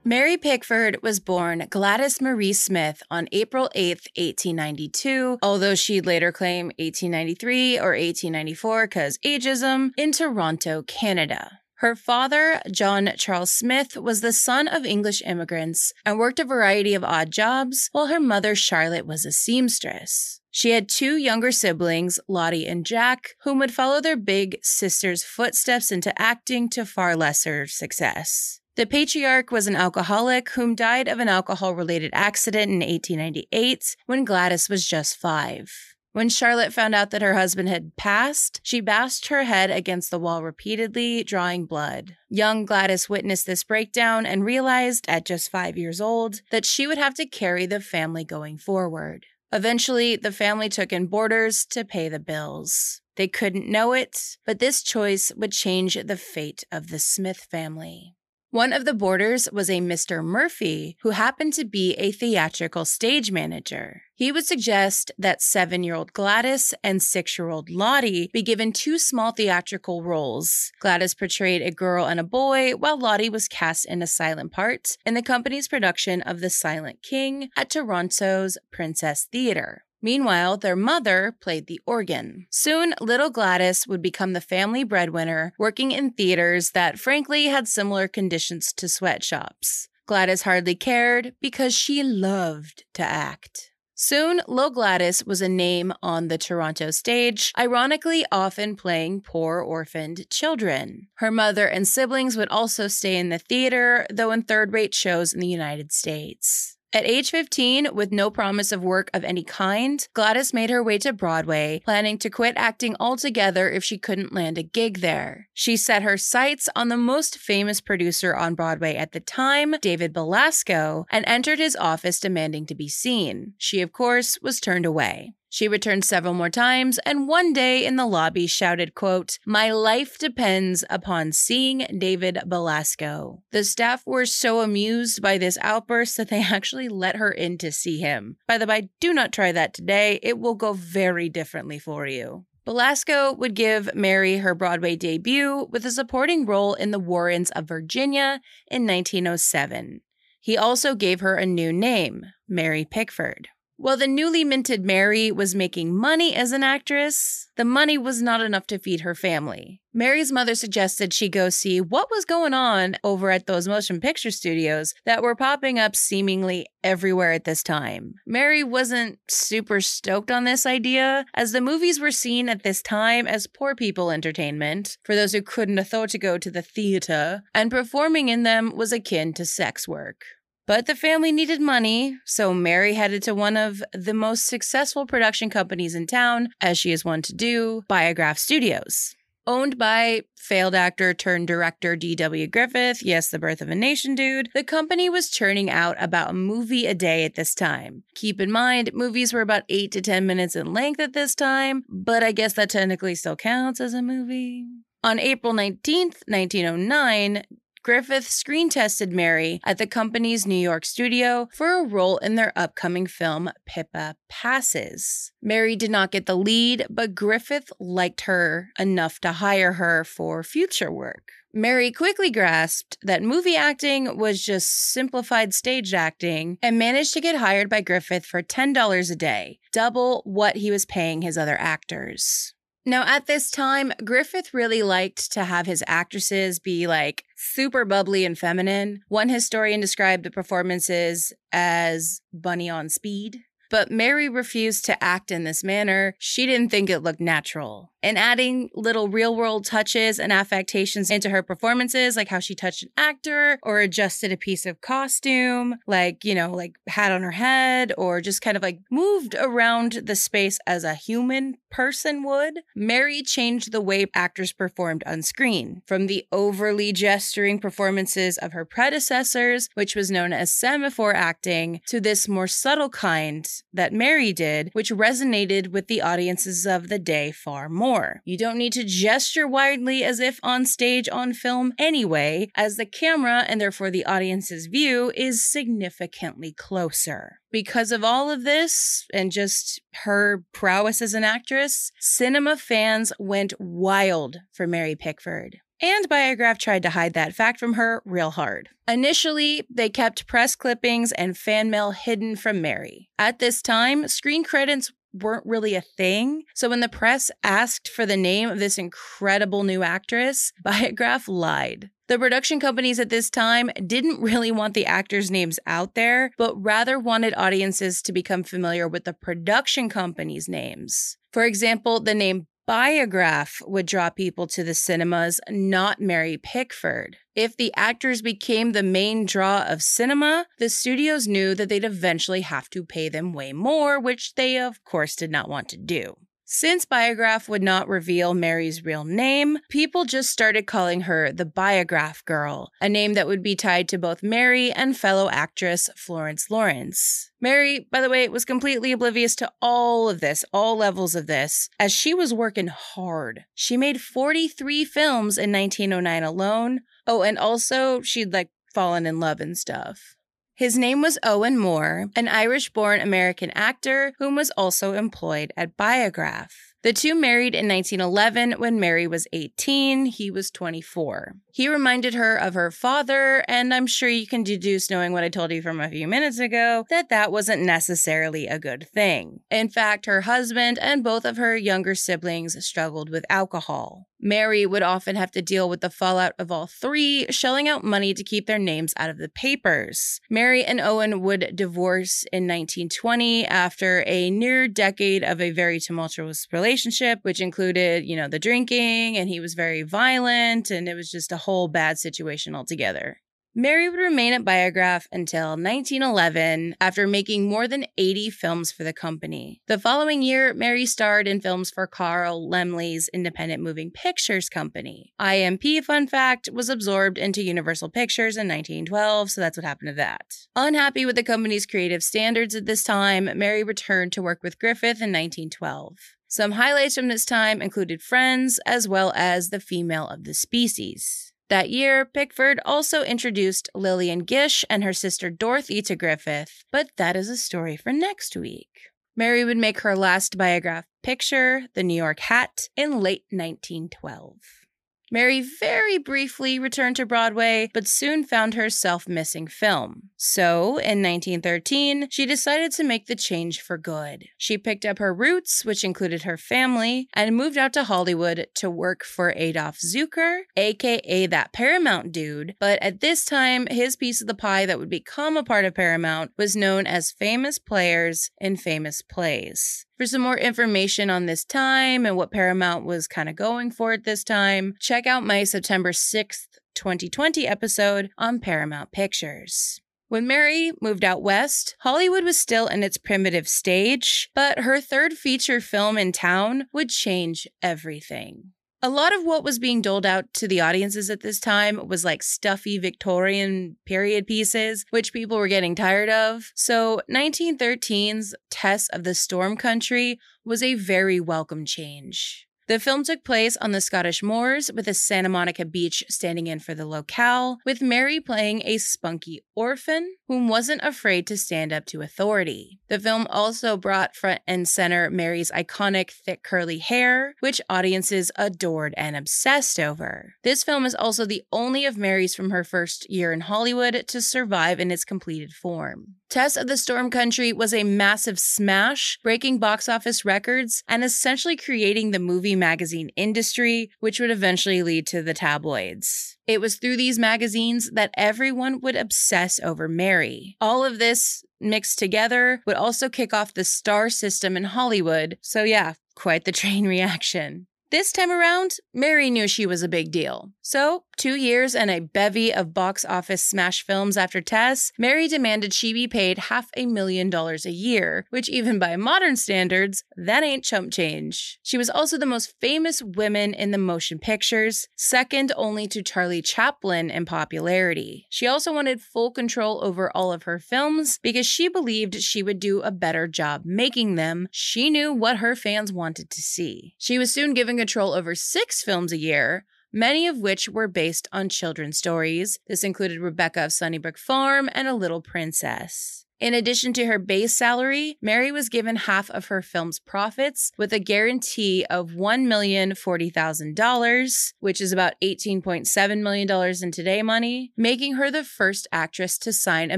Mary 0.08 0.38
Pickford 0.38 1.02
was 1.02 1.20
born 1.20 1.66
Gladys 1.72 2.22
Marie 2.22 2.54
Smith 2.54 3.02
on 3.10 3.28
April 3.32 3.72
8, 3.74 4.08
1892, 4.16 5.40
although 5.42 5.74
she'd 5.74 6.06
later 6.06 6.32
claim 6.32 6.68
1893 6.78 7.80
or 7.80 7.98
1894 7.98 8.86
because 8.86 9.18
ageism, 9.26 9.90
in 9.98 10.12
Toronto, 10.12 10.84
Canada. 10.84 11.62
Her 11.80 11.96
father, 11.96 12.62
John 12.72 13.14
Charles 13.18 13.50
Smith, 13.50 13.98
was 13.98 14.22
the 14.22 14.32
son 14.32 14.68
of 14.68 14.86
English 14.86 15.24
immigrants 15.26 15.92
and 16.06 16.20
worked 16.20 16.40
a 16.40 16.46
variety 16.46 16.94
of 16.94 17.04
odd 17.04 17.32
jobs, 17.32 17.90
while 17.92 18.06
her 18.06 18.20
mother, 18.20 18.54
Charlotte, 18.54 19.08
was 19.08 19.26
a 19.26 19.32
seamstress. 19.32 20.40
She 20.52 20.70
had 20.70 20.88
two 20.88 21.18
younger 21.18 21.52
siblings, 21.52 22.20
Lottie 22.28 22.68
and 22.68 22.86
Jack, 22.86 23.30
whom 23.42 23.58
would 23.58 23.74
follow 23.74 24.02
their 24.02 24.18
big 24.18 24.60
sister's 24.62 25.24
footsteps 25.24 25.92
into 25.92 26.14
acting 26.22 26.70
to 26.70 26.86
far 26.86 27.16
lesser 27.16 27.66
success. 27.66 28.62
The 28.76 28.86
patriarch 28.86 29.52
was 29.52 29.68
an 29.68 29.76
alcoholic 29.78 30.50
whom 30.50 30.76
died 30.76 31.08
of 31.08 31.20
an 31.20 31.30
alcohol 31.30 31.74
related 31.74 32.12
accident 32.14 32.70
in 32.70 32.80
1898 32.80 33.96
when 34.06 34.26
Gladys 34.26 34.68
was 34.68 34.86
just 34.86 35.16
five. 35.16 35.72
When 36.12 36.28
Charlotte 36.28 36.74
found 36.74 36.94
out 36.94 37.12
that 37.12 37.22
her 37.22 37.36
husband 37.36 37.70
had 37.70 37.96
passed, 37.96 38.60
she 38.64 38.82
bashed 38.82 39.28
her 39.28 39.44
head 39.44 39.72
against 39.72 40.12
the 40.12 40.20
wall 40.20 40.44
repeatedly, 40.44 41.24
drawing 41.24 41.66
blood. 41.66 42.18
Young 42.30 42.66
Gladys 42.66 43.08
witnessed 43.08 43.46
this 43.46 43.64
breakdown 43.64 44.26
and 44.26 44.44
realized, 44.44 45.06
at 45.08 45.26
just 45.26 45.50
five 45.50 45.78
years 45.78 46.02
old, 46.02 46.42
that 46.52 46.66
she 46.66 46.86
would 46.86 46.98
have 46.98 47.16
to 47.16 47.26
carry 47.26 47.66
the 47.66 47.80
family 47.80 48.26
going 48.26 48.58
forward. 48.58 49.26
Eventually, 49.54 50.18
the 50.18 50.34
family 50.34 50.68
took 50.68 50.92
in 50.92 51.08
boarders 51.08 51.66
to 51.68 51.86
pay 51.86 52.10
the 52.10 52.20
bills. 52.20 53.00
They 53.16 53.30
couldn't 53.30 53.70
know 53.70 53.94
it, 53.94 54.38
but 54.46 54.60
this 54.60 54.84
choice 54.84 55.32
would 55.38 55.54
change 55.54 55.96
the 55.96 56.18
fate 56.18 56.66
of 56.74 56.90
the 56.90 57.00
Smith 57.00 57.48
family. 57.50 58.16
One 58.56 58.72
of 58.72 58.86
the 58.86 58.94
boarders 58.94 59.50
was 59.52 59.70
a 59.70 59.82
Mr. 59.82 60.24
Murphy, 60.24 60.96
who 61.02 61.10
happened 61.10 61.52
to 61.56 61.66
be 61.66 61.92
a 61.96 62.14
theatrical 62.14 62.86
stage 62.86 63.30
manager. 63.30 64.04
He 64.14 64.32
would 64.32 64.46
suggest 64.46 65.12
that 65.18 65.42
seven 65.42 65.84
year 65.84 65.94
old 65.94 66.14
Gladys 66.14 66.74
and 66.82 67.04
six 67.04 67.38
year 67.38 67.50
old 67.50 67.70
Lottie 67.70 68.30
be 68.32 68.42
given 68.42 68.72
two 68.72 68.98
small 68.98 69.34
theatrical 69.34 70.04
roles. 70.04 70.72
Gladys 70.80 71.14
portrayed 71.14 71.64
a 71.64 71.70
girl 71.70 72.06
and 72.06 72.18
a 72.18 72.24
boy, 72.24 72.72
while 72.78 72.98
Lottie 72.98 73.30
was 73.30 73.50
cast 73.50 73.86
in 73.88 74.02
a 74.02 74.08
silent 74.08 74.54
part 74.54 74.96
in 75.06 75.16
the 75.16 75.22
company's 75.22 75.68
production 75.68 76.22
of 76.22 76.40
The 76.40 76.50
Silent 76.50 77.04
King 77.04 77.50
at 77.58 77.70
Toronto's 77.70 78.58
Princess 78.72 79.28
Theatre. 79.30 79.85
Meanwhile, 80.02 80.58
their 80.58 80.76
mother 80.76 81.36
played 81.42 81.68
the 81.68 81.80
organ. 81.86 82.48
Soon, 82.52 82.94
little 83.02 83.30
Gladys 83.30 83.88
would 83.88 84.02
become 84.02 84.34
the 84.34 84.42
family 84.42 84.84
breadwinner, 84.84 85.54
working 85.58 85.92
in 85.92 86.12
theaters 86.12 86.72
that 86.72 87.00
frankly 87.00 87.46
had 87.46 87.68
similar 87.68 88.08
conditions 88.08 88.72
to 88.74 88.88
sweatshops. 88.88 89.88
Gladys 90.06 90.44
hardly 90.44 90.76
cared 90.76 91.34
because 91.42 91.74
she 91.74 92.04
loved 92.04 92.84
to 92.94 93.04
act. 93.04 93.72
Soon, 93.98 94.42
Lil 94.46 94.72
Gladys 94.72 95.26
was 95.26 95.42
a 95.42 95.48
name 95.48 95.94
on 96.04 96.28
the 96.28 96.38
Toronto 96.38 96.92
stage, 96.92 97.54
ironically, 97.58 98.26
often 98.30 98.76
playing 98.76 99.22
poor 99.22 99.62
orphaned 99.62 100.30
children. 100.30 101.08
Her 101.16 101.32
mother 101.32 101.66
and 101.66 101.88
siblings 101.88 102.36
would 102.36 102.50
also 102.50 102.90
stay 102.90 103.16
in 103.16 103.30
the 103.30 103.40
theater, 103.40 104.06
though 104.12 104.32
in 104.32 104.44
third 104.44 104.74
rate 104.74 104.94
shows 104.94 105.34
in 105.34 105.40
the 105.40 105.48
United 105.48 105.94
States. 105.94 106.75
At 106.96 107.04
age 107.04 107.32
15, 107.32 107.90
with 107.94 108.14
no 108.14 108.30
promise 108.30 108.72
of 108.72 108.82
work 108.82 109.10
of 109.14 109.26
any 109.26 109.44
kind, 109.44 110.08
Gladys 110.14 110.54
made 110.54 110.70
her 110.70 110.82
way 110.82 110.98
to 111.00 111.12
Broadway, 111.12 111.82
planning 111.84 112.18
to 112.20 112.30
quit 112.30 112.54
acting 112.56 112.96
altogether 113.02 113.70
if 113.70 113.84
she 113.84 113.98
couldn't 113.98 114.32
land 114.32 114.58
a 114.58 114.64
gig 114.64 115.02
there. 115.02 115.50
She 115.54 115.76
set 115.76 116.04
her 116.04 116.16
sights 116.16 116.70
on 116.74 116.88
the 116.88 116.96
most 116.96 117.38
famous 117.38 117.82
producer 117.82 118.34
on 118.34 118.56
Broadway 118.56 118.96
at 118.96 119.12
the 119.12 119.20
time, 119.20 119.76
David 119.82 120.14
Belasco, 120.14 121.06
and 121.12 121.26
entered 121.28 121.60
his 121.60 121.76
office 121.76 122.22
demanding 122.22 122.66
to 122.68 122.76
be 122.76 122.88
seen. 122.88 123.56
She, 123.58 123.82
of 123.82 123.92
course, 123.92 124.40
was 124.42 124.62
turned 124.62 124.86
away. 124.86 125.34
She 125.56 125.70
returned 125.70 126.04
several 126.04 126.34
more 126.34 126.50
times 126.50 127.00
and 127.06 127.30
one 127.30 127.54
day 127.54 127.86
in 127.86 127.96
the 127.96 128.06
lobby 128.06 128.46
shouted, 128.46 128.94
quote, 128.94 129.40
My 129.46 129.72
life 129.72 130.18
depends 130.18 130.84
upon 130.90 131.32
seeing 131.32 131.88
David 131.98 132.40
Belasco. 132.46 133.42
The 133.52 133.64
staff 133.64 134.04
were 134.06 134.26
so 134.26 134.60
amused 134.60 135.22
by 135.22 135.38
this 135.38 135.58
outburst 135.62 136.18
that 136.18 136.28
they 136.28 136.42
actually 136.52 136.90
let 136.90 137.16
her 137.16 137.32
in 137.32 137.58
to 137.60 137.72
see 137.72 138.00
him. 138.00 138.36
By 138.50 138.58
the 138.58 138.66
way, 138.66 138.90
do 139.00 139.14
not 139.14 139.32
try 139.32 139.54
that 139.54 139.74
today. 139.74 140.20
It 140.22 140.40
will 140.40 140.56
go 140.56 140.74
very 140.74 141.30
differently 141.30 141.80
for 141.80 142.06
you. 142.06 142.44
Belasco 142.66 143.32
would 143.32 143.54
give 143.54 143.96
Mary 143.96 144.40
her 144.40 144.56
Broadway 144.56 144.98
debut 144.98 145.70
with 145.72 145.86
a 145.86 145.92
supporting 145.92 146.46
role 146.46 146.74
in 146.74 146.92
The 146.92 147.00
Warrens 147.00 147.52
of 147.52 147.66
Virginia 147.66 148.42
in 148.70 148.86
1907. 148.86 150.02
He 150.42 150.58
also 150.58 150.96
gave 150.96 151.22
her 151.22 151.38
a 151.38 151.46
new 151.46 151.72
name, 151.72 152.26
Mary 152.46 152.84
Pickford. 152.84 153.48
While 153.78 153.98
the 153.98 154.08
newly 154.08 154.46
minted 154.46 154.86
Mary 154.86 155.32
was 155.32 155.54
making 155.54 155.94
money 155.94 156.34
as 156.34 156.54
an 156.54 156.64
actress, 156.64 157.50
the 157.58 157.66
money 157.66 157.98
was 157.98 158.22
not 158.22 158.40
enough 158.40 158.66
to 158.68 158.80
feed 158.80 159.02
her 159.02 159.14
family. 159.14 159.82
Mary's 159.94 160.32
mother 160.32 160.56
suggested 160.56 161.14
she 161.14 161.28
go 161.28 161.50
see 161.50 161.82
what 161.82 162.10
was 162.10 162.24
going 162.24 162.54
on 162.54 162.96
over 163.04 163.32
at 163.32 163.48
those 163.48 163.68
motion 163.68 164.00
picture 164.00 164.32
studios 164.32 164.94
that 165.06 165.22
were 165.22 165.36
popping 165.36 165.78
up 165.78 165.94
seemingly 165.96 166.68
everywhere 166.86 167.34
at 167.34 167.44
this 167.44 167.62
time. 167.62 168.16
Mary 168.26 168.64
wasn't 168.64 169.20
super 169.30 169.82
stoked 169.82 170.32
on 170.32 170.46
this 170.46 170.66
idea, 170.66 171.26
as 171.34 171.52
the 171.52 171.62
movies 171.62 172.00
were 172.00 172.12
seen 172.12 172.48
at 172.48 172.64
this 172.64 172.82
time 172.82 173.28
as 173.28 173.46
poor 173.46 173.76
people 173.76 174.10
entertainment 174.10 174.98
for 175.04 175.16
those 175.16 175.34
who 175.34 175.42
couldn't 175.42 175.80
afford 175.80 176.10
to 176.12 176.18
go 176.18 176.38
to 176.38 176.50
the 176.50 176.62
theater, 176.62 177.44
and 177.54 177.72
performing 177.72 178.30
in 178.30 178.44
them 178.44 178.76
was 178.76 178.94
akin 178.94 179.34
to 179.34 179.46
sex 179.46 179.86
work. 179.86 180.24
But 180.68 180.88
the 180.88 180.96
family 180.96 181.32
needed 181.32 181.62
money, 181.62 182.18
so 182.26 182.52
Mary 182.54 182.96
headed 182.96 183.22
to 183.24 183.36
one 183.36 183.56
of 183.56 183.84
the 183.94 184.16
most 184.16 184.48
successful 184.48 185.06
production 185.06 185.50
companies 185.52 185.94
in 185.94 186.08
town, 186.08 186.50
as 186.60 186.78
she 186.78 186.92
is 186.92 187.06
wont 187.06 187.26
to 187.26 187.36
do, 187.36 187.84
Biograph 187.88 188.40
Studios. 188.40 189.16
Owned 189.48 189.78
by 189.78 190.22
failed 190.36 190.74
actor 190.74 191.14
turned 191.14 191.48
director 191.48 191.96
D.W. 191.96 192.48
Griffith, 192.48 193.04
yes, 193.04 193.30
the 193.30 193.38
birth 193.38 193.62
of 193.62 193.70
a 193.70 193.76
nation 193.76 194.16
dude, 194.16 194.50
the 194.56 194.64
company 194.64 195.08
was 195.08 195.30
churning 195.30 195.70
out 195.70 195.96
about 196.00 196.32
a 196.32 196.34
movie 196.34 196.88
a 196.88 196.96
day 196.96 197.26
at 197.26 197.36
this 197.36 197.54
time. 197.54 198.02
Keep 198.16 198.42
in 198.42 198.52
mind, 198.52 198.90
movies 198.96 199.34
were 199.34 199.42
about 199.42 199.62
8 199.70 199.92
to 199.92 200.02
10 200.02 200.26
minutes 200.26 200.56
in 200.56 200.74
length 200.74 201.00
at 201.00 201.14
this 201.14 201.36
time, 201.36 201.84
but 201.88 202.24
I 202.24 202.32
guess 202.32 202.54
that 202.54 202.72
technically 202.72 203.14
still 203.14 203.36
counts 203.36 203.80
as 203.80 203.94
a 203.94 204.02
movie. 204.02 204.66
On 205.04 205.20
April 205.20 205.54
19th, 205.54 206.24
1909, 206.28 207.44
Griffith 207.86 208.28
screen 208.28 208.68
tested 208.68 209.12
Mary 209.14 209.60
at 209.64 209.78
the 209.78 209.86
company's 209.86 210.48
New 210.48 210.56
York 210.56 210.84
studio 210.84 211.48
for 211.54 211.78
a 211.78 211.86
role 211.86 212.18
in 212.18 212.34
their 212.34 212.52
upcoming 212.56 213.06
film 213.06 213.52
Pippa 213.68 214.16
Passes. 214.28 215.32
Mary 215.40 215.76
did 215.76 215.92
not 215.92 216.10
get 216.10 216.26
the 216.26 216.36
lead, 216.36 216.88
but 216.90 217.14
Griffith 217.14 217.72
liked 217.80 218.22
her 218.22 218.70
enough 218.80 219.20
to 219.20 219.34
hire 219.34 219.74
her 219.74 220.04
for 220.04 220.42
future 220.42 220.92
work. 220.92 221.30
Mary 221.54 221.92
quickly 221.92 222.32
grasped 222.32 222.98
that 223.04 223.22
movie 223.22 223.56
acting 223.56 224.18
was 224.18 224.44
just 224.44 224.92
simplified 224.92 225.54
stage 225.54 225.94
acting 225.94 226.58
and 226.64 226.80
managed 226.80 227.14
to 227.14 227.22
get 227.22 227.36
hired 227.36 227.70
by 227.70 227.82
Griffith 227.82 228.26
for 228.26 228.42
$10 228.42 229.12
a 229.12 229.16
day, 229.16 229.60
double 229.72 230.24
what 230.26 230.56
he 230.56 230.72
was 230.72 230.88
paying 230.88 231.22
his 231.22 231.38
other 231.38 231.56
actors. 231.60 232.55
Now, 232.88 233.04
at 233.08 233.26
this 233.26 233.50
time, 233.50 233.92
Griffith 234.04 234.54
really 234.54 234.84
liked 234.84 235.32
to 235.34 235.44
have 235.44 235.66
his 235.66 235.84
actresses 235.88 236.60
be 236.60 236.86
like 236.86 237.24
super 237.36 237.84
bubbly 237.84 238.26
and 238.26 238.38
feminine. 238.38 239.02
One 239.08 239.30
historian 239.30 239.82
described 239.82 240.24
the 240.24 240.30
performances 240.30 241.34
as 241.52 242.22
bunny 242.32 242.70
on 242.70 242.90
speed. 242.90 243.40
But 243.72 243.90
Mary 243.90 244.30
refused 244.30 244.86
to 244.86 245.04
act 245.04 245.32
in 245.32 245.44
this 245.44 245.64
manner. 245.64 246.16
She 246.20 246.46
didn't 246.46 246.70
think 246.70 246.90
it 246.90 247.00
looked 247.00 247.20
natural. 247.20 247.92
And 248.06 248.20
adding 248.20 248.70
little 248.76 249.08
real 249.08 249.36
world 249.36 249.66
touches 249.66 250.20
and 250.20 250.32
affectations 250.32 251.10
into 251.10 251.32
her 251.32 251.42
performances, 251.42 252.16
like 252.16 252.28
how 252.28 252.38
she 252.38 252.54
touched 252.54 252.84
an 252.84 252.90
actor 252.96 253.58
or 253.64 253.80
adjusted 253.80 254.32
a 254.32 254.38
piece 254.38 254.68
of 254.68 254.80
costume, 254.80 255.78
like, 255.88 256.24
you 256.24 256.36
know, 256.36 256.52
like 256.52 256.76
hat 256.88 257.12
on 257.12 257.24
her 257.24 257.32
head, 257.32 257.94
or 257.98 258.22
just 258.22 258.44
kind 258.44 258.56
of 258.56 258.62
like 258.62 258.82
moved 258.92 259.34
around 259.34 259.94
the 260.04 260.16
space 260.16 260.60
as 260.68 260.84
a 260.84 260.94
human 260.94 261.58
person 261.72 262.22
would. 262.24 262.60
Mary 262.76 263.24
changed 263.24 263.72
the 263.72 263.82
way 263.82 264.06
actors 264.14 264.54
performed 264.54 265.04
on 265.08 265.24
screen 265.24 265.82
from 265.88 266.06
the 266.06 266.28
overly 266.32 266.94
gesturing 266.94 267.58
performances 267.58 268.38
of 268.38 268.54
her 268.54 268.66
predecessors, 268.66 269.68
which 269.74 269.96
was 269.96 270.12
known 270.12 270.32
as 270.32 270.54
semaphore 270.54 271.16
acting, 271.16 271.82
to 271.88 272.00
this 272.00 272.28
more 272.28 272.48
subtle 272.48 272.90
kind 272.90 273.50
that 273.74 273.92
Mary 273.92 274.32
did, 274.32 274.70
which 274.74 274.92
resonated 274.92 275.70
with 275.70 275.88
the 275.88 276.04
audiences 276.04 276.68
of 276.68 276.88
the 276.88 277.00
day 277.00 277.32
far 277.32 277.68
more. 277.68 277.95
You 278.26 278.38
don't 278.38 278.58
need 278.58 278.74
to 278.74 278.84
gesture 278.84 279.48
widely 279.48 280.04
as 280.04 280.20
if 280.20 280.40
on 280.44 280.66
stage 280.66 281.08
on 281.10 281.34
film 281.34 281.74
anyway, 281.78 282.50
as 282.56 282.78
the 282.78 282.86
camera 282.86 283.46
and 283.48 283.60
therefore 283.60 283.92
the 283.92 284.06
audience's 284.06 284.68
view 284.68 285.12
is 285.16 285.46
significantly 285.46 286.52
closer. 286.52 287.40
Because 287.52 287.92
of 287.92 288.04
all 288.04 288.30
of 288.30 288.44
this 288.44 289.06
and 289.14 289.32
just 289.32 289.82
her 290.04 290.44
prowess 290.54 291.02
as 291.02 291.14
an 291.14 291.24
actress, 291.24 291.92
cinema 292.00 292.58
fans 292.58 293.14
went 293.18 293.54
wild 293.60 294.38
for 294.52 294.68
Mary 294.68 294.96
Pickford. 294.96 295.60
And 295.82 296.08
Biograph 296.08 296.58
tried 296.58 296.84
to 296.84 296.92
hide 296.92 297.14
that 297.14 297.34
fact 297.34 297.60
from 297.60 297.74
her 297.74 298.02
real 298.06 298.32
hard. 298.32 298.70
Initially, 298.88 299.64
they 299.70 299.90
kept 299.90 300.26
press 300.26 300.56
clippings 300.56 301.12
and 301.12 301.38
fan 301.38 301.70
mail 301.70 301.92
hidden 301.92 302.38
from 302.38 302.62
Mary. 302.62 303.10
At 303.20 303.40
this 303.40 303.62
time, 303.62 304.08
screen 304.08 304.44
credits 304.44 304.94
weren't 305.22 305.46
really 305.46 305.76
a 305.76 305.82
thing. 305.82 306.44
So 306.54 306.70
when 306.70 306.80
the 306.80 306.90
press 306.90 307.32
asked 307.44 307.88
for 307.88 308.06
the 308.06 308.18
name 308.18 308.50
of 308.50 308.60
this 308.60 308.78
incredible 308.78 309.64
new 309.64 309.84
actress, 309.84 310.52
Biograph 310.64 311.28
lied. 311.28 311.90
The 312.08 312.20
production 312.20 312.60
companies 312.60 313.00
at 313.00 313.10
this 313.10 313.32
time 313.32 313.72
didn't 313.86 314.22
really 314.22 314.52
want 314.52 314.76
the 314.76 314.86
actors' 314.86 315.32
names 315.32 315.60
out 315.66 315.96
there, 315.96 316.32
but 316.38 316.56
rather 316.62 317.00
wanted 317.00 317.34
audiences 317.36 318.04
to 318.04 318.14
become 318.14 318.44
familiar 318.44 318.88
with 318.88 319.06
the 319.06 319.14
production 319.14 319.90
companies' 319.90 320.48
names. 320.48 321.18
For 321.34 321.44
example, 321.46 322.00
the 322.00 322.14
name 322.14 322.46
Biograph 322.68 323.62
would 323.68 323.86
draw 323.86 324.10
people 324.10 324.48
to 324.48 324.64
the 324.64 324.74
cinemas, 324.74 325.40
not 325.48 326.02
Mary 326.02 326.36
Pickford. 326.38 327.18
If 327.36 327.56
the 327.56 327.72
actors 327.76 328.24
became 328.24 328.72
the 328.72 328.82
main 328.82 329.26
draw 329.26 329.66
of 329.68 329.84
cinema, 329.84 330.48
the 330.58 330.70
studios 330.70 331.28
knew 331.28 331.54
that 331.54 331.70
they'd 331.70 331.84
eventually 331.84 332.42
have 332.42 332.68
to 332.72 332.84
pay 332.84 333.08
them 333.08 333.34
way 333.34 333.54
more, 333.54 334.00
which 334.00 334.34
they, 334.34 334.58
of 334.58 334.84
course, 334.84 335.16
did 335.16 335.30
not 335.30 335.48
want 335.48 335.70
to 335.70 335.78
do. 335.78 336.18
Since 336.48 336.86
Biograph 336.86 337.50
would 337.50 337.64
not 337.64 337.88
reveal 337.88 338.36
Mary's 338.36 338.86
real 338.86 339.04
name, 339.04 339.58
people 339.70 340.06
just 340.06 340.30
started 340.30 340.68
calling 340.68 341.02
her 341.02 341.32
the 341.32 341.44
Biograph 341.44 342.24
Girl, 342.24 342.72
a 342.80 342.88
name 342.88 343.16
that 343.16 343.26
would 343.26 343.42
be 343.42 343.56
tied 343.56 343.90
to 343.90 343.98
both 343.98 344.22
Mary 344.22 344.72
and 344.72 344.96
fellow 344.96 345.28
actress 345.28 345.90
Florence 345.96 346.52
Lawrence. 346.52 347.32
Mary, 347.42 347.88
by 347.92 348.00
the 348.00 348.12
way, 348.12 348.30
was 348.30 348.46
completely 348.46 348.92
oblivious 348.92 349.36
to 349.38 349.52
all 349.60 350.08
of 350.08 350.20
this, 350.20 350.46
all 350.54 350.78
levels 350.78 351.16
of 351.16 351.26
this, 351.26 351.68
as 351.80 351.92
she 351.92 352.14
was 352.14 352.32
working 352.32 352.68
hard. 352.68 353.46
She 353.56 353.76
made 353.76 354.00
43 354.00 354.86
films 354.86 355.40
in 355.40 355.52
1909 355.52 356.24
alone. 356.24 356.82
Oh, 357.08 357.24
and 357.24 357.40
also 357.40 358.02
she'd 358.02 358.34
like 358.34 358.52
fallen 358.72 359.08
in 359.08 359.20
love 359.20 359.42
and 359.42 359.58
stuff. 359.58 360.15
His 360.58 360.78
name 360.78 361.02
was 361.02 361.20
Owen 361.22 361.58
Moore, 361.58 362.06
an 362.16 362.30
Irish 362.30 362.70
born 362.70 363.02
American 363.02 363.52
actor 363.52 364.14
whom 364.20 364.38
was 364.38 364.52
also 364.52 364.94
employed 364.94 365.52
at 365.58 365.76
Biograph. 365.76 366.74
The 366.82 366.94
two 366.94 367.14
married 367.14 367.54
in 367.54 367.68
1911 367.68 368.54
when 368.54 368.80
Mary 368.80 369.06
was 369.06 369.28
18, 369.34 370.06
he 370.06 370.32
was 370.32 370.50
24. 370.52 371.34
He 371.56 371.70
reminded 371.70 372.16
her 372.16 372.36
of 372.36 372.54
her 372.54 372.70
father, 372.70 373.42
and 373.48 373.74
I'm 373.74 373.88
sure 373.88 374.10
you 374.10 374.28
can 374.28 374.44
deduce, 374.44 374.90
knowing 374.90 375.14
what 375.14 375.24
I 375.24 375.30
told 375.30 375.54
you 375.54 375.62
from 375.62 375.80
a 375.80 375.88
few 375.88 376.06
minutes 376.06 376.38
ago, 376.38 376.84
that 376.90 377.08
that 377.08 377.32
wasn't 377.32 377.62
necessarily 377.62 378.46
a 378.46 378.60
good 378.60 378.90
thing. 378.94 379.40
In 379.50 379.70
fact, 379.70 380.06
her 380.06 380.20
husband 380.20 380.78
and 380.80 381.02
both 381.02 381.24
of 381.24 381.38
her 381.38 381.56
younger 381.56 381.96
siblings 381.96 382.58
struggled 382.66 383.10
with 383.10 383.24
alcohol. 383.30 384.10
Mary 384.20 384.66
would 384.66 384.82
often 384.82 385.16
have 385.16 385.30
to 385.32 385.42
deal 385.42 385.70
with 385.70 385.82
the 385.82 385.90
fallout 385.90 386.34
of 386.40 386.52
all 386.52 386.68
three, 386.68 387.28
shelling 387.30 387.68
out 387.68 387.84
money 387.84 388.14
to 388.14 388.24
keep 388.24 388.48
their 388.48 388.58
names 388.58 388.94
out 388.98 389.10
of 389.10 389.18
the 389.18 389.30
papers. 389.30 390.20
Mary 390.30 390.64
and 390.64 390.82
Owen 390.82 391.22
would 391.22 391.56
divorce 391.56 392.24
in 392.34 392.44
1920 392.44 393.46
after 393.46 394.04
a 394.08 394.32
near 394.32 394.68
decade 394.68 395.24
of 395.24 395.40
a 395.40 395.52
very 395.52 395.80
tumultuous 395.80 396.48
relationship, 396.52 397.20
which 397.22 397.40
included, 397.40 398.04
you 398.04 398.16
know, 398.16 398.28
the 398.28 398.40
drinking, 398.40 399.16
and 399.16 399.30
he 399.30 399.40
was 399.40 399.54
very 399.54 399.84
violent, 399.84 400.72
and 400.72 400.90
it 400.90 400.96
was 400.96 401.12
just 401.12 401.32
a 401.32 401.38
whole 401.46 401.68
bad 401.68 401.98
situation 401.98 402.56
altogether. 402.56 403.22
Mary 403.58 403.88
would 403.88 403.98
remain 403.98 404.34
at 404.34 404.44
Biograph 404.44 405.08
until 405.14 405.52
1911 405.52 406.76
after 406.82 407.08
making 407.08 407.48
more 407.48 407.70
than 407.70 407.86
80 407.98 408.30
films 408.32 408.70
for 408.70 408.84
the 408.84 408.92
company. 408.92 409.62
The 409.68 409.80
following 409.80 410.22
year, 410.22 410.54
Mary 410.54 410.86
starred 410.86 411.26
in 411.26 411.40
films 411.40 411.72
for 411.72 411.88
Carl 411.88 412.50
Laemmle's 412.50 413.08
independent 413.14 413.64
moving 413.64 413.92
pictures 413.92 414.50
company. 414.50 415.14
IMP, 415.22 415.86
fun 415.86 416.06
fact, 416.06 416.50
was 416.52 416.68
absorbed 416.68 417.18
into 417.18 417.42
Universal 417.42 417.92
Pictures 417.92 418.36
in 418.36 418.50
1912, 418.50 419.32
so 419.32 419.40
that's 419.40 419.58
what 419.58 419.64
happened 419.64 419.88
to 419.88 419.96
that. 419.96 420.26
Unhappy 420.58 421.06
with 421.06 421.16
the 421.16 421.24
company's 421.24 421.66
creative 421.66 422.04
standards 422.04 422.56
at 422.56 422.66
this 422.66 422.84
time, 422.84 423.30
Mary 423.36 423.64
returned 423.64 424.12
to 424.12 424.22
work 424.22 424.44
with 424.44 424.60
Griffith 424.60 425.02
in 425.02 425.14
1912. 425.14 425.96
Some 426.28 426.52
highlights 426.52 426.96
from 426.96 427.08
this 427.08 427.24
time 427.24 427.62
included 427.62 428.02
Friends, 428.02 428.60
as 428.66 428.86
well 428.86 429.14
as 429.16 429.52
The 429.52 429.62
Female 429.62 430.10
of 430.10 430.26
the 430.26 430.34
Species. 430.34 431.25
That 431.50 431.70
year, 431.70 432.06
Pickford 432.06 432.60
also 432.66 433.04
introduced 433.04 433.70
Lillian 433.76 434.20
Gish 434.20 434.66
and 434.68 434.84
her 434.84 434.94
sister 434.94 435.30
Dorothy 435.30 435.82
to 435.84 435.96
Griffith, 435.96 436.66
but 436.72 436.90
that 436.98 437.16
is 437.16 437.30
a 437.30 437.38
story 437.38 437.78
for 437.78 437.94
next 437.94 438.36
week. 438.36 438.70
Mary 439.16 439.46
would 439.46 439.58
make 439.58 439.82
her 439.82 439.96
last 439.96 440.38
biograph 440.38 440.86
picture, 441.04 441.68
The 441.76 441.84
New 441.84 441.94
York 441.94 442.20
Hat, 442.20 442.68
in 442.76 443.00
late 443.00 443.26
1912. 443.30 444.65
Mary 445.12 445.44
very 445.60 445.98
briefly 445.98 446.58
returned 446.58 446.96
to 446.96 447.06
Broadway, 447.06 447.70
but 447.74 447.88
soon 447.88 448.24
found 448.24 448.54
herself 448.54 449.08
missing 449.08 449.48
film. 449.48 450.10
So, 450.18 450.78
in 450.78 451.02
1913, 451.02 452.08
she 452.10 452.26
decided 452.26 452.72
to 452.74 452.84
make 452.84 453.06
the 453.06 453.16
change 453.16 453.62
for 453.62 453.78
good. 453.78 454.26
She 454.38 454.58
picked 454.58 454.86
up 454.86 455.00
her 455.00 455.14
roots, 455.14 455.64
which 455.64 455.84
included 455.84 456.24
her 456.24 456.38
family, 456.38 457.08
and 457.14 457.36
moved 457.36 457.58
out 457.58 457.74
to 457.74 457.84
Hollywood 457.84 458.48
to 458.56 458.70
work 458.70 459.04
for 459.04 459.34
Adolph 459.36 459.80
Zukor, 459.80 460.42
aka 460.58 461.28
that 461.28 461.54
Paramount 461.54 462.12
dude. 462.12 462.56
But 462.60 462.82
at 462.82 463.02
this 463.02 463.26
time, 463.26 463.68
his 463.68 463.96
piece 463.96 464.22
of 464.22 464.28
the 464.28 464.34
pie 464.34 464.66
that 464.66 464.80
would 464.80 464.90
become 464.90 465.38
a 465.38 465.44
part 465.44 465.66
of 465.66 465.76
Paramount 465.76 466.32
was 466.38 466.56
known 466.56 466.88
as 466.88 467.12
Famous 467.12 467.60
Players 467.60 468.32
in 468.40 468.58
Famous 468.58 469.02
Plays. 469.02 469.86
For 469.98 470.06
some 470.06 470.24
more 470.24 470.38
information 470.38 471.10
on 471.10 471.26
this 471.26 471.46
time 471.46 472.06
and 472.06 472.18
what 472.18 472.30
Paramount 472.30 472.84
was 472.84 473.08
kind 473.08 473.30
of 473.30 473.38
going 473.38 473.72
for 473.72 473.94
at 473.94 474.04
this 474.04 474.26
time, 474.26 474.74
check 474.78 475.08
out 475.08 475.26
my 475.26 475.46
September 475.46 475.94
6th, 475.94 476.48
2020 476.74 477.48
episode 477.48 478.10
on 478.18 478.42
Paramount 478.42 478.92
Pictures. 478.92 479.80
When 480.10 480.28
Mary 480.28 480.74
moved 480.82 481.06
out 481.06 481.24
west, 481.24 481.78
Hollywood 481.80 482.26
was 482.26 482.38
still 482.38 482.68
in 482.68 482.84
its 482.84 482.98
primitive 482.98 483.48
stage, 483.48 484.30
but 484.36 484.60
her 484.60 484.82
third 484.82 485.14
feature 485.14 485.62
film 485.62 485.98
in 485.98 486.12
town 486.12 486.66
would 486.74 486.90
change 486.90 487.48
everything. 487.62 488.52
A 488.82 488.90
lot 488.90 489.16
of 489.16 489.24
what 489.24 489.44
was 489.44 489.58
being 489.58 489.82
doled 489.82 490.06
out 490.06 490.32
to 490.36 490.48
the 490.48 490.62
audiences 490.62 491.10
at 491.10 491.22
this 491.22 491.40
time 491.40 491.88
was 491.88 492.06
like 492.06 492.22
stuffy 492.22 492.78
Victorian 492.78 493.78
period 493.86 494.28
pieces, 494.28 494.86
which 494.92 495.14
people 495.14 495.38
were 495.38 495.48
getting 495.48 495.76
tired 495.76 496.10
of. 496.10 496.52
So 496.56 497.02
1913's 497.10 498.36
Tess 498.52 498.88
of 498.90 499.04
the 499.04 499.16
Storm 499.16 499.58
Country 499.58 500.20
was 500.44 500.62
a 500.62 500.76
very 500.76 501.20
welcome 501.20 501.66
change. 501.66 502.48
The 502.68 502.80
film 502.80 503.04
took 503.04 503.24
place 503.24 503.56
on 503.58 503.74
the 503.74 503.82
Scottish 503.82 504.24
moors 504.24 504.72
with 504.74 504.88
a 504.88 504.96
Santa 504.96 505.30
Monica 505.30 505.66
beach 505.66 506.04
standing 506.10 506.48
in 506.48 506.60
for 506.60 506.74
the 506.74 506.88
locale, 506.88 507.58
with 507.64 507.80
Mary 507.80 508.20
playing 508.20 508.64
a 508.66 508.80
spunky 508.80 509.44
orphan 509.56 510.16
whom 510.28 510.48
wasn't 510.48 510.82
afraid 510.84 511.28
to 511.28 511.38
stand 511.38 511.72
up 511.72 511.86
to 511.86 512.02
authority. 512.02 512.80
The 512.88 513.00
film 513.00 513.28
also 513.30 513.78
brought 513.78 514.16
front 514.16 514.42
and 514.48 514.68
center 514.68 515.12
Mary's 515.12 515.52
iconic 515.52 516.10
thick 516.10 516.42
curly 516.42 516.80
hair, 516.80 517.36
which 517.40 517.62
audiences 517.70 518.32
adored 518.36 518.96
and 518.98 519.16
obsessed 519.16 519.80
over. 519.80 520.34
This 520.44 520.64
film 520.64 520.88
is 520.88 520.96
also 520.96 521.26
the 521.26 521.44
only 521.52 521.86
of 521.86 521.98
Mary's 521.98 522.34
from 522.34 522.50
her 522.50 522.64
first 522.64 523.08
year 523.12 523.32
in 523.32 523.42
Hollywood 523.42 524.06
to 524.08 524.22
survive 524.22 524.80
in 524.80 524.90
its 524.90 525.06
completed 525.06 525.52
form. 525.54 526.16
Tess 526.30 526.58
of 526.58 526.68
the 526.68 526.78
Storm 526.78 527.10
Country 527.10 527.54
was 527.54 527.74
a 527.74 527.84
massive 527.84 528.40
smash, 528.40 529.20
breaking 529.24 529.60
box 529.60 529.88
office 529.88 530.26
records 530.26 530.84
and 530.88 531.04
essentially 531.04 531.56
creating 531.56 532.12
the 532.12 532.20
movie 532.20 532.56
magazine 532.56 533.10
industry, 533.16 533.92
which 534.00 534.20
would 534.20 534.32
eventually 534.32 534.84
lead 534.84 535.08
to 535.08 535.22
the 535.22 535.34
tabloids. 535.34 536.38
It 536.48 536.60
was 536.60 536.76
through 536.76 536.98
these 536.98 537.20
magazines 537.20 537.92
that 537.92 538.12
everyone 538.16 538.82
would 538.82 538.96
obsess 538.96 539.60
over 539.64 539.88
Mary. 539.88 540.58
All 540.60 540.84
of 540.84 541.00
this 541.00 541.44
mixed 541.62 542.00
together 542.00 542.62
would 542.66 542.76
also 542.76 543.08
kick 543.08 543.34
off 543.34 543.54
the 543.54 543.64
star 543.64 544.10
system 544.10 544.58
in 544.58 544.66
Hollywood. 544.66 545.38
So, 545.42 545.64
yeah, 545.64 545.94
quite 546.16 546.46
the 546.46 546.52
train 546.62 546.88
reaction. 546.88 547.68
This 547.92 548.12
time 548.12 548.32
around, 548.32 548.72
Mary 548.94 549.30
knew 549.30 549.48
she 549.48 549.66
was 549.66 549.82
a 549.82 549.88
big 549.88 550.12
deal. 550.12 550.52
So, 550.62 551.05
two 551.18 551.36
years 551.36 551.76
and 551.76 551.90
a 551.90 552.00
bevy 552.00 552.54
of 552.54 552.74
box 552.74 553.06
office 553.06 553.44
smash 553.44 553.84
films 553.84 554.18
after 554.18 554.42
Tess, 554.42 554.92
Mary 554.98 555.28
demanded 555.28 555.74
she 555.74 555.94
be 555.94 556.08
paid 556.08 556.38
half 556.38 556.70
a 556.76 556.86
million 556.86 557.30
dollars 557.30 557.66
a 557.66 557.72
year, 557.72 558.26
which, 558.30 558.50
even 558.50 558.80
by 558.80 558.96
modern 558.96 559.36
standards, 559.36 560.04
that 560.16 560.44
ain't 560.44 560.64
chump 560.64 560.92
change. 560.92 561.60
She 561.64 561.78
was 561.78 561.90
also 561.90 562.18
the 562.18 562.26
most 562.26 562.54
famous 562.60 563.02
woman 563.02 563.54
in 563.54 563.72
the 563.72 563.78
motion 563.78 564.20
pictures, 564.20 564.88
second 564.96 565.52
only 565.56 565.88
to 565.88 566.04
Charlie 566.04 566.42
Chaplin 566.42 567.10
in 567.10 567.26
popularity. 567.26 568.28
She 568.30 568.48
also 568.48 568.74
wanted 568.74 569.02
full 569.02 569.32
control 569.32 569.84
over 569.84 570.12
all 570.16 570.32
of 570.32 570.44
her 570.44 570.60
films 570.60 571.20
because 571.22 571.46
she 571.46 571.68
believed 571.68 572.16
she 572.16 572.44
would 572.44 572.60
do 572.60 572.82
a 572.82 572.92
better 572.92 573.28
job 573.28 573.62
making 573.66 574.16
them. 574.16 574.48
She 574.52 574.90
knew 574.90 575.14
what 575.14 575.38
her 575.38 575.56
fans 575.56 575.92
wanted 575.92 576.30
to 576.30 576.42
see. 576.42 576.96
She 576.98 577.18
was 577.18 577.34
soon 577.34 577.54
given 577.54 577.78
control 577.78 578.14
over 578.14 578.36
six 578.36 578.82
films 578.82 579.12
a 579.12 579.18
year, 579.18 579.66
many 579.96 580.28
of 580.28 580.38
which 580.38 580.68
were 580.68 580.90
based 580.90 581.30
on 581.32 581.48
children's 581.48 581.98
stories. 581.98 582.60
This 582.68 582.84
included 582.84 583.20
Rebecca 583.20 583.66
of 583.66 583.72
Sunnybrook 583.72 584.18
Farm 584.18 584.70
and 584.74 584.90
A 584.90 584.94
Little 584.94 585.22
Princess. 585.22 586.26
In 586.38 586.54
addition 586.54 586.92
to 586.94 587.06
her 587.06 587.18
base 587.18 587.56
salary, 587.56 588.18
Mary 588.22 588.52
was 588.52 588.68
given 588.68 588.98
half 588.98 589.30
of 589.30 589.48
her 589.48 589.62
film's 589.62 590.00
profits 590.00 590.74
with 590.78 590.92
a 590.92 591.00
guarantee 591.00 591.86
of 591.90 592.12
$1,040,000, 592.12 594.54
which 594.60 594.82
is 594.82 594.92
about 594.92 595.14
$18.7 595.24 596.22
million 596.22 596.52
in 596.84 596.92
today 596.92 597.22
money, 597.22 597.72
making 597.78 598.16
her 598.16 598.30
the 598.30 598.44
first 598.44 598.86
actress 598.92 599.38
to 599.38 599.54
sign 599.54 599.92
a 599.92 599.98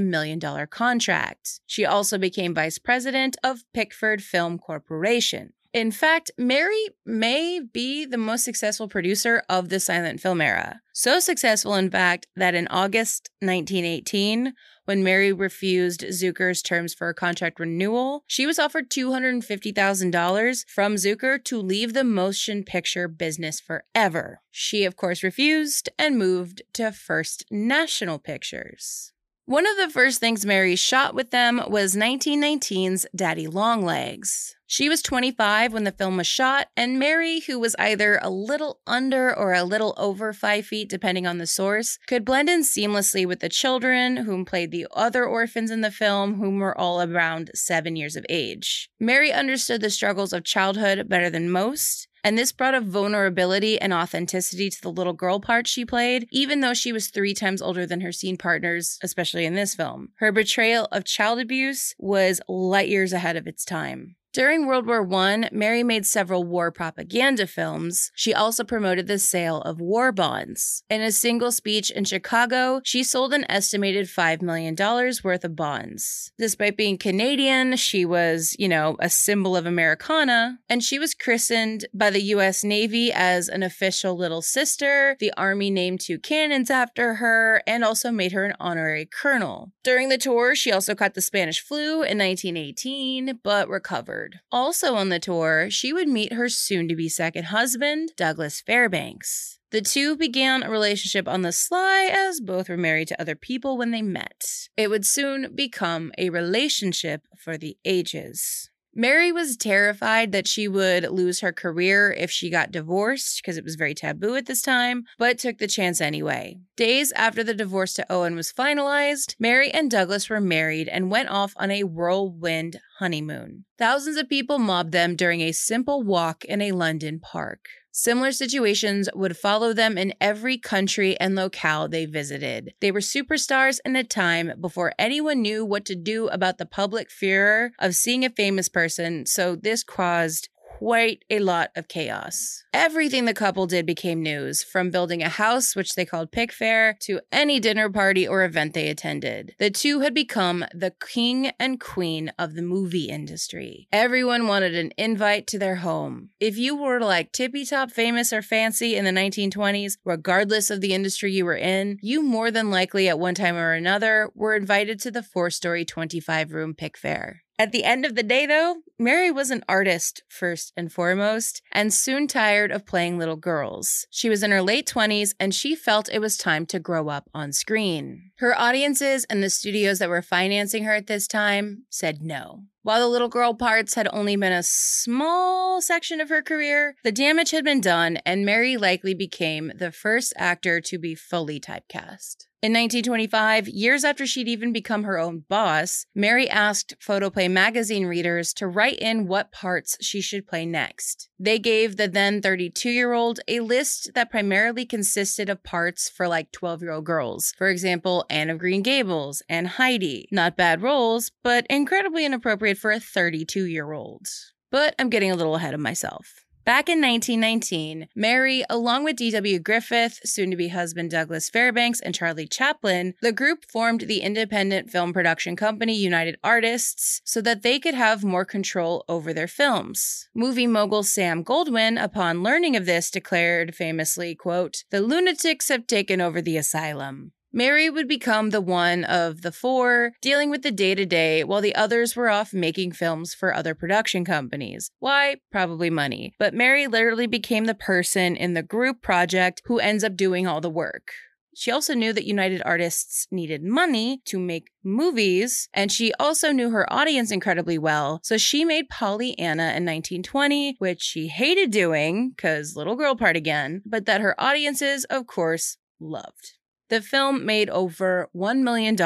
million 0.00 0.38
dollar 0.38 0.68
contract. 0.68 1.58
She 1.66 1.84
also 1.84 2.18
became 2.18 2.54
vice 2.54 2.78
president 2.78 3.36
of 3.42 3.64
Pickford 3.74 4.22
Film 4.22 4.60
Corporation. 4.60 5.54
In 5.74 5.90
fact, 5.90 6.30
Mary 6.38 6.86
may 7.04 7.60
be 7.60 8.06
the 8.06 8.16
most 8.16 8.42
successful 8.42 8.88
producer 8.88 9.42
of 9.50 9.68
the 9.68 9.78
silent 9.78 10.18
film 10.18 10.40
era. 10.40 10.80
So 10.94 11.20
successful, 11.20 11.74
in 11.74 11.90
fact, 11.90 12.26
that 12.36 12.54
in 12.54 12.66
August 12.68 13.28
1918, 13.40 14.54
when 14.86 15.04
Mary 15.04 15.30
refused 15.30 16.00
Zukor's 16.00 16.62
terms 16.62 16.94
for 16.94 17.10
a 17.10 17.14
contract 17.14 17.60
renewal, 17.60 18.24
she 18.26 18.46
was 18.46 18.58
offered 18.58 18.88
$250,000 18.88 20.64
from 20.66 20.94
Zukor 20.94 21.44
to 21.44 21.60
leave 21.60 21.92
the 21.92 22.04
motion 22.04 22.64
picture 22.64 23.06
business 23.06 23.60
forever. 23.60 24.40
She, 24.50 24.84
of 24.84 24.96
course, 24.96 25.22
refused 25.22 25.90
and 25.98 26.16
moved 26.16 26.62
to 26.72 26.92
First 26.92 27.44
National 27.50 28.18
Pictures. 28.18 29.12
One 29.48 29.66
of 29.66 29.78
the 29.78 29.88
first 29.88 30.20
things 30.20 30.44
Mary 30.44 30.76
shot 30.76 31.14
with 31.14 31.30
them 31.30 31.62
was 31.68 31.96
1919's 31.96 33.06
Daddy 33.16 33.46
Longlegs. 33.46 34.54
She 34.66 34.90
was 34.90 35.00
25 35.00 35.72
when 35.72 35.84
the 35.84 35.90
film 35.90 36.18
was 36.18 36.26
shot, 36.26 36.66
and 36.76 36.98
Mary, 36.98 37.40
who 37.40 37.58
was 37.58 37.74
either 37.78 38.20
a 38.20 38.28
little 38.28 38.80
under 38.86 39.34
or 39.34 39.54
a 39.54 39.64
little 39.64 39.94
over 39.96 40.34
five 40.34 40.66
feet, 40.66 40.90
depending 40.90 41.26
on 41.26 41.38
the 41.38 41.46
source, 41.46 41.98
could 42.06 42.26
blend 42.26 42.50
in 42.50 42.60
seamlessly 42.60 43.24
with 43.26 43.40
the 43.40 43.48
children, 43.48 44.18
whom 44.18 44.44
played 44.44 44.70
the 44.70 44.86
other 44.92 45.24
orphans 45.24 45.70
in 45.70 45.80
the 45.80 45.90
film, 45.90 46.34
whom 46.34 46.58
were 46.58 46.76
all 46.76 47.00
around 47.00 47.50
seven 47.54 47.96
years 47.96 48.16
of 48.16 48.26
age. 48.28 48.90
Mary 49.00 49.32
understood 49.32 49.80
the 49.80 49.88
struggles 49.88 50.34
of 50.34 50.44
childhood 50.44 51.08
better 51.08 51.30
than 51.30 51.50
most, 51.50 52.07
and 52.22 52.36
this 52.36 52.52
brought 52.52 52.74
a 52.74 52.80
vulnerability 52.80 53.80
and 53.80 53.92
authenticity 53.92 54.70
to 54.70 54.82
the 54.82 54.90
little 54.90 55.12
girl 55.12 55.40
part 55.40 55.66
she 55.66 55.84
played, 55.84 56.26
even 56.30 56.60
though 56.60 56.74
she 56.74 56.92
was 56.92 57.08
three 57.08 57.34
times 57.34 57.62
older 57.62 57.86
than 57.86 58.00
her 58.00 58.12
scene 58.12 58.36
partners, 58.36 58.98
especially 59.02 59.44
in 59.44 59.54
this 59.54 59.74
film. 59.74 60.10
Her 60.16 60.32
betrayal 60.32 60.88
of 60.92 61.04
child 61.04 61.38
abuse 61.38 61.94
was 61.98 62.40
light 62.48 62.88
years 62.88 63.12
ahead 63.12 63.36
of 63.36 63.46
its 63.46 63.64
time. 63.64 64.16
During 64.38 64.66
World 64.68 64.86
War 64.86 65.04
I, 65.14 65.48
Mary 65.50 65.82
made 65.82 66.06
several 66.06 66.44
war 66.44 66.70
propaganda 66.70 67.44
films. 67.44 68.12
She 68.14 68.32
also 68.32 68.62
promoted 68.62 69.08
the 69.08 69.18
sale 69.18 69.60
of 69.62 69.80
war 69.80 70.12
bonds. 70.12 70.84
In 70.88 71.02
a 71.02 71.10
single 71.10 71.50
speech 71.50 71.90
in 71.90 72.04
Chicago, 72.04 72.80
she 72.84 73.02
sold 73.02 73.32
an 73.34 73.44
estimated 73.48 74.06
$5 74.06 74.40
million 74.40 74.76
worth 75.24 75.42
of 75.42 75.56
bonds. 75.56 76.30
Despite 76.38 76.76
being 76.76 76.98
Canadian, 76.98 77.74
she 77.74 78.04
was, 78.04 78.54
you 78.60 78.68
know, 78.68 78.96
a 79.00 79.10
symbol 79.10 79.56
of 79.56 79.66
Americana, 79.66 80.60
and 80.68 80.84
she 80.84 81.00
was 81.00 81.14
christened 81.14 81.86
by 81.92 82.08
the 82.08 82.22
U.S. 82.36 82.62
Navy 82.62 83.12
as 83.12 83.48
an 83.48 83.64
official 83.64 84.16
little 84.16 84.40
sister. 84.40 85.16
The 85.18 85.32
Army 85.36 85.68
named 85.68 85.98
two 85.98 86.20
cannons 86.20 86.70
after 86.70 87.14
her 87.14 87.60
and 87.66 87.82
also 87.82 88.12
made 88.12 88.30
her 88.30 88.44
an 88.44 88.54
honorary 88.60 89.04
colonel. 89.04 89.72
During 89.82 90.10
the 90.10 90.16
tour, 90.16 90.54
she 90.54 90.70
also 90.70 90.94
caught 90.94 91.14
the 91.14 91.22
Spanish 91.22 91.60
flu 91.60 92.02
in 92.02 92.18
1918, 92.18 93.40
but 93.42 93.68
recovered. 93.68 94.27
Also 94.50 94.94
on 94.94 95.08
the 95.08 95.18
tour, 95.18 95.68
she 95.70 95.92
would 95.92 96.08
meet 96.08 96.32
her 96.32 96.48
soon 96.48 96.88
to 96.88 96.96
be 96.96 97.08
second 97.08 97.44
husband, 97.44 98.12
Douglas 98.16 98.60
Fairbanks. 98.60 99.58
The 99.70 99.82
two 99.82 100.16
began 100.16 100.62
a 100.62 100.70
relationship 100.70 101.28
on 101.28 101.42
the 101.42 101.52
sly 101.52 102.08
as 102.10 102.40
both 102.40 102.68
were 102.68 102.76
married 102.78 103.08
to 103.08 103.20
other 103.20 103.34
people 103.34 103.76
when 103.76 103.90
they 103.90 104.00
met. 104.00 104.44
It 104.76 104.88
would 104.88 105.04
soon 105.04 105.54
become 105.54 106.10
a 106.16 106.30
relationship 106.30 107.26
for 107.36 107.58
the 107.58 107.76
ages. 107.84 108.70
Mary 109.00 109.30
was 109.30 109.56
terrified 109.56 110.32
that 110.32 110.48
she 110.48 110.66
would 110.66 111.04
lose 111.04 111.38
her 111.38 111.52
career 111.52 112.12
if 112.18 112.32
she 112.32 112.50
got 112.50 112.72
divorced 112.72 113.40
because 113.40 113.56
it 113.56 113.62
was 113.62 113.76
very 113.76 113.94
taboo 113.94 114.34
at 114.34 114.46
this 114.46 114.60
time, 114.60 115.04
but 115.18 115.38
took 115.38 115.58
the 115.58 115.68
chance 115.68 116.00
anyway. 116.00 116.58
Days 116.76 117.12
after 117.12 117.44
the 117.44 117.54
divorce 117.54 117.94
to 117.94 118.12
Owen 118.12 118.34
was 118.34 118.52
finalized, 118.52 119.36
Mary 119.38 119.70
and 119.70 119.88
Douglas 119.88 120.28
were 120.28 120.40
married 120.40 120.88
and 120.88 121.12
went 121.12 121.28
off 121.28 121.52
on 121.58 121.70
a 121.70 121.84
whirlwind 121.84 122.80
honeymoon. 122.98 123.64
Thousands 123.78 124.16
of 124.16 124.28
people 124.28 124.58
mobbed 124.58 124.90
them 124.90 125.14
during 125.14 125.42
a 125.42 125.52
simple 125.52 126.02
walk 126.02 126.44
in 126.44 126.60
a 126.60 126.72
London 126.72 127.20
park. 127.20 127.66
Similar 127.92 128.32
situations 128.32 129.08
would 129.14 129.36
follow 129.36 129.72
them 129.72 129.98
in 129.98 130.14
every 130.20 130.58
country 130.58 131.18
and 131.18 131.34
locale 131.34 131.88
they 131.88 132.06
visited. 132.06 132.74
They 132.80 132.90
were 132.90 133.00
superstars 133.00 133.80
in 133.84 133.96
a 133.96 134.04
time 134.04 134.52
before 134.60 134.92
anyone 134.98 135.42
knew 135.42 135.64
what 135.64 135.84
to 135.86 135.96
do 135.96 136.28
about 136.28 136.58
the 136.58 136.66
public 136.66 137.10
fear 137.10 137.72
of 137.78 137.94
seeing 137.94 138.24
a 138.24 138.30
famous 138.30 138.68
person, 138.68 139.26
so 139.26 139.56
this 139.56 139.82
caused 139.82 140.48
quite 140.78 141.24
a 141.30 141.38
lot 141.40 141.70
of 141.74 141.88
chaos. 141.88 142.62
Everything 142.72 143.24
the 143.24 143.34
couple 143.34 143.66
did 143.66 143.86
became 143.86 144.22
news, 144.22 144.62
from 144.62 144.90
building 144.90 145.22
a 145.22 145.28
house, 145.28 145.74
which 145.74 145.94
they 145.94 146.04
called 146.04 146.30
Pickfair, 146.30 146.98
to 147.00 147.20
any 147.32 147.58
dinner 147.58 147.90
party 147.90 148.28
or 148.28 148.44
event 148.44 148.74
they 148.74 148.88
attended. 148.88 149.54
The 149.58 149.70
two 149.70 150.00
had 150.00 150.14
become 150.14 150.64
the 150.72 150.92
king 151.00 151.52
and 151.58 151.80
queen 151.80 152.32
of 152.38 152.54
the 152.54 152.62
movie 152.62 153.06
industry. 153.06 153.88
Everyone 153.92 154.46
wanted 154.46 154.74
an 154.76 154.92
invite 154.96 155.46
to 155.48 155.58
their 155.58 155.76
home. 155.76 156.30
If 156.38 156.56
you 156.56 156.76
were 156.76 157.00
like 157.00 157.32
tippy 157.32 157.64
top 157.64 157.90
famous 157.90 158.32
or 158.32 158.42
fancy 158.42 158.94
in 158.94 159.04
the 159.04 159.10
1920s, 159.10 159.94
regardless 160.04 160.70
of 160.70 160.80
the 160.80 160.94
industry 160.94 161.32
you 161.32 161.44
were 161.44 161.56
in, 161.56 161.98
you 162.02 162.22
more 162.22 162.50
than 162.50 162.70
likely 162.70 163.08
at 163.08 163.18
one 163.18 163.34
time 163.34 163.56
or 163.56 163.72
another 163.72 164.30
were 164.34 164.54
invited 164.54 165.00
to 165.00 165.10
the 165.10 165.22
four 165.22 165.50
story 165.50 165.84
25 165.84 166.52
room 166.52 166.74
Pickfair. 166.74 167.38
At 167.60 167.72
the 167.72 167.82
end 167.82 168.06
of 168.06 168.14
the 168.14 168.22
day, 168.22 168.46
though, 168.46 168.82
Mary 169.00 169.32
was 169.32 169.50
an 169.50 169.64
artist 169.68 170.22
first 170.28 170.72
and 170.76 170.92
foremost, 170.92 171.60
and 171.72 171.92
soon 171.92 172.28
tired 172.28 172.70
of 172.70 172.86
playing 172.86 173.18
little 173.18 173.36
girls. 173.36 174.06
She 174.10 174.28
was 174.28 174.44
in 174.44 174.52
her 174.52 174.62
late 174.62 174.86
20s 174.86 175.34
and 175.40 175.52
she 175.52 175.74
felt 175.74 176.08
it 176.08 176.20
was 176.20 176.36
time 176.36 176.66
to 176.66 176.78
grow 176.78 177.08
up 177.08 177.28
on 177.34 177.52
screen. 177.52 178.30
Her 178.38 178.56
audiences 178.56 179.24
and 179.24 179.42
the 179.42 179.50
studios 179.50 179.98
that 179.98 180.08
were 180.08 180.22
financing 180.22 180.84
her 180.84 180.94
at 180.94 181.08
this 181.08 181.26
time 181.26 181.84
said 181.90 182.22
no. 182.22 182.62
While 182.82 183.00
the 183.00 183.08
little 183.08 183.28
girl 183.28 183.54
parts 183.54 183.94
had 183.94 184.08
only 184.12 184.36
been 184.36 184.52
a 184.52 184.62
small 184.62 185.82
section 185.82 186.20
of 186.20 186.28
her 186.28 186.42
career, 186.42 186.94
the 187.02 187.12
damage 187.12 187.50
had 187.50 187.64
been 187.64 187.80
done, 187.80 188.18
and 188.24 188.46
Mary 188.46 188.76
likely 188.76 189.14
became 189.14 189.72
the 189.76 189.90
first 189.90 190.32
actor 190.36 190.80
to 190.82 190.98
be 190.98 191.14
fully 191.16 191.58
typecast. 191.58 192.46
In 192.60 192.72
1925, 192.72 193.68
years 193.68 194.02
after 194.02 194.26
she'd 194.26 194.48
even 194.48 194.72
become 194.72 195.04
her 195.04 195.16
own 195.16 195.44
boss, 195.48 196.06
Mary 196.12 196.50
asked 196.50 196.92
Photoplay 196.98 197.46
magazine 197.46 198.06
readers 198.06 198.52
to 198.54 198.66
write 198.66 198.98
in 198.98 199.28
what 199.28 199.52
parts 199.52 199.96
she 200.00 200.20
should 200.20 200.44
play 200.44 200.66
next. 200.66 201.28
They 201.38 201.60
gave 201.60 201.96
the 201.96 202.08
then 202.08 202.42
32 202.42 202.90
year 202.90 203.12
old 203.12 203.38
a 203.46 203.60
list 203.60 204.10
that 204.16 204.32
primarily 204.32 204.84
consisted 204.84 205.48
of 205.48 205.62
parts 205.62 206.08
for 206.08 206.26
like 206.26 206.50
12 206.50 206.82
year 206.82 206.90
old 206.90 207.04
girls. 207.04 207.54
For 207.56 207.68
example, 207.68 208.26
Anne 208.28 208.50
of 208.50 208.58
Green 208.58 208.82
Gables 208.82 209.40
and 209.48 209.68
Heidi. 209.68 210.28
Not 210.32 210.56
bad 210.56 210.82
roles, 210.82 211.30
but 211.44 211.64
incredibly 211.70 212.26
inappropriate 212.26 212.78
for 212.78 212.90
a 212.90 212.98
32 212.98 213.66
year 213.66 213.92
old. 213.92 214.26
But 214.72 214.96
I'm 214.98 215.10
getting 215.10 215.30
a 215.30 215.36
little 215.36 215.54
ahead 215.54 215.74
of 215.74 215.80
myself. 215.80 216.44
Back 216.68 216.90
in 216.90 217.00
1919, 217.00 218.08
Mary, 218.14 218.62
along 218.68 219.02
with 219.02 219.16
D.W. 219.16 219.58
Griffith, 219.58 220.20
soon 220.22 220.50
to 220.50 220.56
be 220.56 220.68
husband 220.68 221.10
Douglas 221.10 221.48
Fairbanks, 221.48 221.98
and 221.98 222.14
Charlie 222.14 222.46
Chaplin, 222.46 223.14
the 223.22 223.32
group 223.32 223.64
formed 223.64 224.02
the 224.02 224.20
independent 224.20 224.90
film 224.90 225.14
production 225.14 225.56
company 225.56 225.94
United 225.94 226.36
Artists 226.44 227.22
so 227.24 227.40
that 227.40 227.62
they 227.62 227.78
could 227.78 227.94
have 227.94 228.22
more 228.22 228.44
control 228.44 229.06
over 229.08 229.32
their 229.32 229.48
films. 229.48 230.28
Movie 230.34 230.66
mogul 230.66 231.04
Sam 231.04 231.42
Goldwyn, 231.42 231.96
upon 231.98 232.42
learning 232.42 232.76
of 232.76 232.84
this, 232.84 233.10
declared 233.10 233.74
famously, 233.74 234.34
quote, 234.34 234.84
The 234.90 235.00
lunatics 235.00 235.70
have 235.70 235.86
taken 235.86 236.20
over 236.20 236.42
the 236.42 236.58
asylum. 236.58 237.32
Mary 237.52 237.88
would 237.88 238.06
become 238.06 238.50
the 238.50 238.60
one 238.60 239.04
of 239.04 239.42
the 239.42 239.52
four 239.52 240.12
dealing 240.20 240.50
with 240.50 240.62
the 240.62 240.70
day 240.70 240.94
to 240.94 241.06
day 241.06 241.42
while 241.42 241.62
the 241.62 241.74
others 241.74 242.14
were 242.14 242.28
off 242.28 242.52
making 242.52 242.92
films 242.92 243.32
for 243.32 243.54
other 243.54 243.74
production 243.74 244.24
companies. 244.24 244.90
Why? 244.98 245.36
Probably 245.50 245.88
money. 245.88 246.34
But 246.38 246.52
Mary 246.52 246.86
literally 246.86 247.26
became 247.26 247.64
the 247.64 247.74
person 247.74 248.36
in 248.36 248.52
the 248.52 248.62
group 248.62 249.00
project 249.00 249.62
who 249.64 249.78
ends 249.78 250.04
up 250.04 250.14
doing 250.14 250.46
all 250.46 250.60
the 250.60 250.68
work. 250.68 251.12
She 251.54 251.72
also 251.72 251.94
knew 251.94 252.12
that 252.12 252.24
United 252.24 252.62
Artists 252.64 253.26
needed 253.32 253.64
money 253.64 254.20
to 254.26 254.38
make 254.38 254.68
movies, 254.84 255.68
and 255.74 255.90
she 255.90 256.12
also 256.20 256.52
knew 256.52 256.70
her 256.70 256.90
audience 256.92 257.32
incredibly 257.32 257.78
well. 257.78 258.20
So 258.22 258.38
she 258.38 258.64
made 258.64 258.88
Pollyanna 258.88 259.72
in 259.74 259.84
1920, 259.84 260.76
which 260.78 261.02
she 261.02 261.26
hated 261.26 261.72
doing, 261.72 262.30
because 262.30 262.76
little 262.76 262.94
girl 262.94 263.16
part 263.16 263.36
again, 263.36 263.82
but 263.84 264.06
that 264.06 264.20
her 264.20 264.40
audiences, 264.40 265.04
of 265.06 265.26
course, 265.26 265.78
loved. 265.98 266.57
The 266.88 267.02
film 267.02 267.44
made 267.44 267.68
over 267.70 268.28
$1 268.34 268.62
million, 268.62 268.96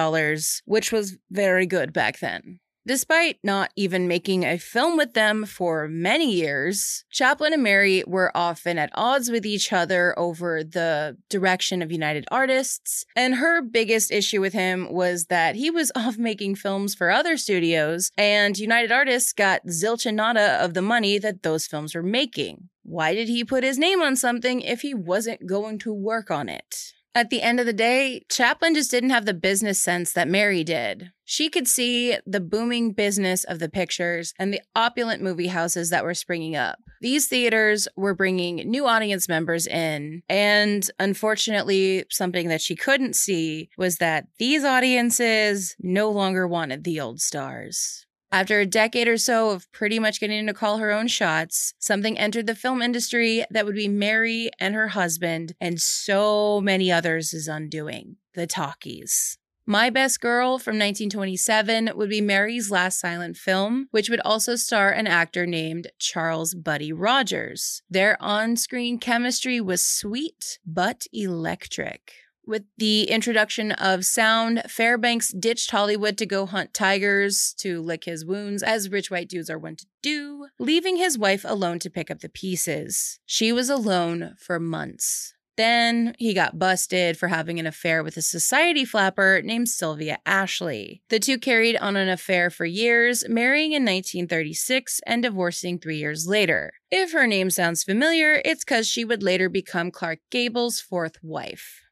which 0.64 0.92
was 0.92 1.18
very 1.30 1.66
good 1.66 1.92
back 1.92 2.20
then. 2.20 2.60
Despite 2.84 3.38
not 3.44 3.70
even 3.76 4.08
making 4.08 4.42
a 4.44 4.58
film 4.58 4.96
with 4.96 5.14
them 5.14 5.46
for 5.46 5.86
many 5.86 6.32
years, 6.32 7.04
Chaplin 7.12 7.52
and 7.52 7.62
Mary 7.62 8.02
were 8.08 8.36
often 8.36 8.76
at 8.76 8.90
odds 8.94 9.30
with 9.30 9.46
each 9.46 9.72
other 9.72 10.18
over 10.18 10.64
the 10.64 11.16
direction 11.30 11.80
of 11.80 11.92
United 11.92 12.24
Artists, 12.32 13.04
and 13.14 13.36
her 13.36 13.62
biggest 13.62 14.10
issue 14.10 14.40
with 14.40 14.52
him 14.52 14.92
was 14.92 15.26
that 15.26 15.54
he 15.54 15.70
was 15.70 15.92
off 15.96 16.18
making 16.18 16.56
films 16.56 16.92
for 16.92 17.10
other 17.10 17.36
studios, 17.36 18.10
and 18.18 18.58
United 18.58 18.90
Artists 18.90 19.32
got 19.32 19.64
zilch 19.68 20.04
and 20.04 20.16
nada 20.16 20.60
of 20.60 20.74
the 20.74 20.82
money 20.82 21.18
that 21.18 21.44
those 21.44 21.68
films 21.68 21.94
were 21.94 22.02
making. 22.02 22.68
Why 22.82 23.14
did 23.14 23.28
he 23.28 23.44
put 23.44 23.62
his 23.62 23.78
name 23.78 24.02
on 24.02 24.16
something 24.16 24.60
if 24.60 24.80
he 24.80 24.92
wasn't 24.92 25.46
going 25.46 25.78
to 25.80 25.94
work 25.94 26.32
on 26.32 26.48
it? 26.48 26.94
At 27.14 27.28
the 27.28 27.42
end 27.42 27.60
of 27.60 27.66
the 27.66 27.74
day, 27.74 28.22
Chaplin 28.30 28.74
just 28.74 28.90
didn't 28.90 29.10
have 29.10 29.26
the 29.26 29.34
business 29.34 29.78
sense 29.78 30.14
that 30.14 30.28
Mary 30.28 30.64
did. 30.64 31.12
She 31.26 31.50
could 31.50 31.68
see 31.68 32.16
the 32.26 32.40
booming 32.40 32.92
business 32.92 33.44
of 33.44 33.58
the 33.58 33.68
pictures 33.68 34.32
and 34.38 34.52
the 34.52 34.62
opulent 34.74 35.22
movie 35.22 35.48
houses 35.48 35.90
that 35.90 36.04
were 36.04 36.14
springing 36.14 36.56
up. 36.56 36.78
These 37.02 37.28
theaters 37.28 37.86
were 37.96 38.14
bringing 38.14 38.56
new 38.56 38.86
audience 38.86 39.28
members 39.28 39.66
in, 39.66 40.22
and 40.30 40.90
unfortunately, 40.98 42.06
something 42.10 42.48
that 42.48 42.62
she 42.62 42.76
couldn't 42.76 43.14
see 43.14 43.68
was 43.76 43.96
that 43.96 44.26
these 44.38 44.64
audiences 44.64 45.76
no 45.80 46.10
longer 46.10 46.48
wanted 46.48 46.84
the 46.84 47.00
old 47.00 47.20
stars. 47.20 48.06
After 48.32 48.60
a 48.60 48.66
decade 48.66 49.08
or 49.08 49.18
so 49.18 49.50
of 49.50 49.70
pretty 49.72 49.98
much 49.98 50.18
getting 50.18 50.46
to 50.46 50.54
call 50.54 50.78
her 50.78 50.90
own 50.90 51.06
shots, 51.06 51.74
something 51.78 52.18
entered 52.18 52.46
the 52.46 52.54
film 52.54 52.80
industry 52.80 53.44
that 53.50 53.66
would 53.66 53.74
be 53.74 53.88
Mary 53.88 54.48
and 54.58 54.74
her 54.74 54.88
husband 54.88 55.54
and 55.60 55.78
so 55.78 56.58
many 56.62 56.90
others' 56.90 57.34
is 57.34 57.46
undoing 57.46 58.16
the 58.34 58.46
talkies. 58.46 59.36
My 59.66 59.90
Best 59.90 60.22
Girl 60.22 60.58
from 60.58 60.76
1927 60.76 61.90
would 61.94 62.08
be 62.08 62.22
Mary's 62.22 62.70
last 62.70 62.98
silent 62.98 63.36
film, 63.36 63.88
which 63.90 64.08
would 64.08 64.20
also 64.20 64.56
star 64.56 64.90
an 64.90 65.06
actor 65.06 65.46
named 65.46 65.88
Charles 65.98 66.54
Buddy 66.54 66.90
Rogers. 66.90 67.82
Their 67.90 68.20
on 68.20 68.56
screen 68.56 68.98
chemistry 68.98 69.60
was 69.60 69.84
sweet 69.84 70.58
but 70.66 71.06
electric. 71.12 72.14
With 72.44 72.64
the 72.76 73.04
introduction 73.04 73.72
of 73.72 74.04
sound, 74.04 74.62
Fairbanks 74.68 75.32
ditched 75.32 75.70
Hollywood 75.70 76.18
to 76.18 76.26
go 76.26 76.44
hunt 76.44 76.74
tigers 76.74 77.54
to 77.58 77.80
lick 77.80 78.04
his 78.04 78.24
wounds, 78.24 78.62
as 78.62 78.90
rich 78.90 79.10
white 79.10 79.28
dudes 79.28 79.48
are 79.48 79.58
wont 79.58 79.78
to 79.80 79.86
do, 80.02 80.48
leaving 80.58 80.96
his 80.96 81.16
wife 81.16 81.44
alone 81.46 81.78
to 81.80 81.90
pick 81.90 82.10
up 82.10 82.18
the 82.18 82.28
pieces. 82.28 83.20
She 83.26 83.52
was 83.52 83.70
alone 83.70 84.34
for 84.38 84.58
months. 84.58 85.34
Then 85.56 86.14
he 86.18 86.32
got 86.32 86.58
busted 86.58 87.16
for 87.16 87.28
having 87.28 87.60
an 87.60 87.66
affair 87.66 88.02
with 88.02 88.16
a 88.16 88.22
society 88.22 88.84
flapper 88.84 89.42
named 89.44 89.68
Sylvia 89.68 90.18
Ashley. 90.24 91.02
The 91.10 91.20
two 91.20 91.38
carried 91.38 91.76
on 91.76 91.94
an 91.94 92.08
affair 92.08 92.48
for 92.48 92.64
years, 92.64 93.28
marrying 93.28 93.72
in 93.72 93.82
1936 93.82 95.00
and 95.06 95.22
divorcing 95.22 95.78
three 95.78 95.98
years 95.98 96.26
later. 96.26 96.72
If 96.90 97.12
her 97.12 97.26
name 97.26 97.50
sounds 97.50 97.84
familiar, 97.84 98.40
it's 98.44 98.64
because 98.64 98.88
she 98.88 99.04
would 99.04 99.22
later 99.22 99.48
become 99.48 99.90
Clark 99.90 100.20
Gable's 100.30 100.80
fourth 100.80 101.18
wife. 101.22 101.82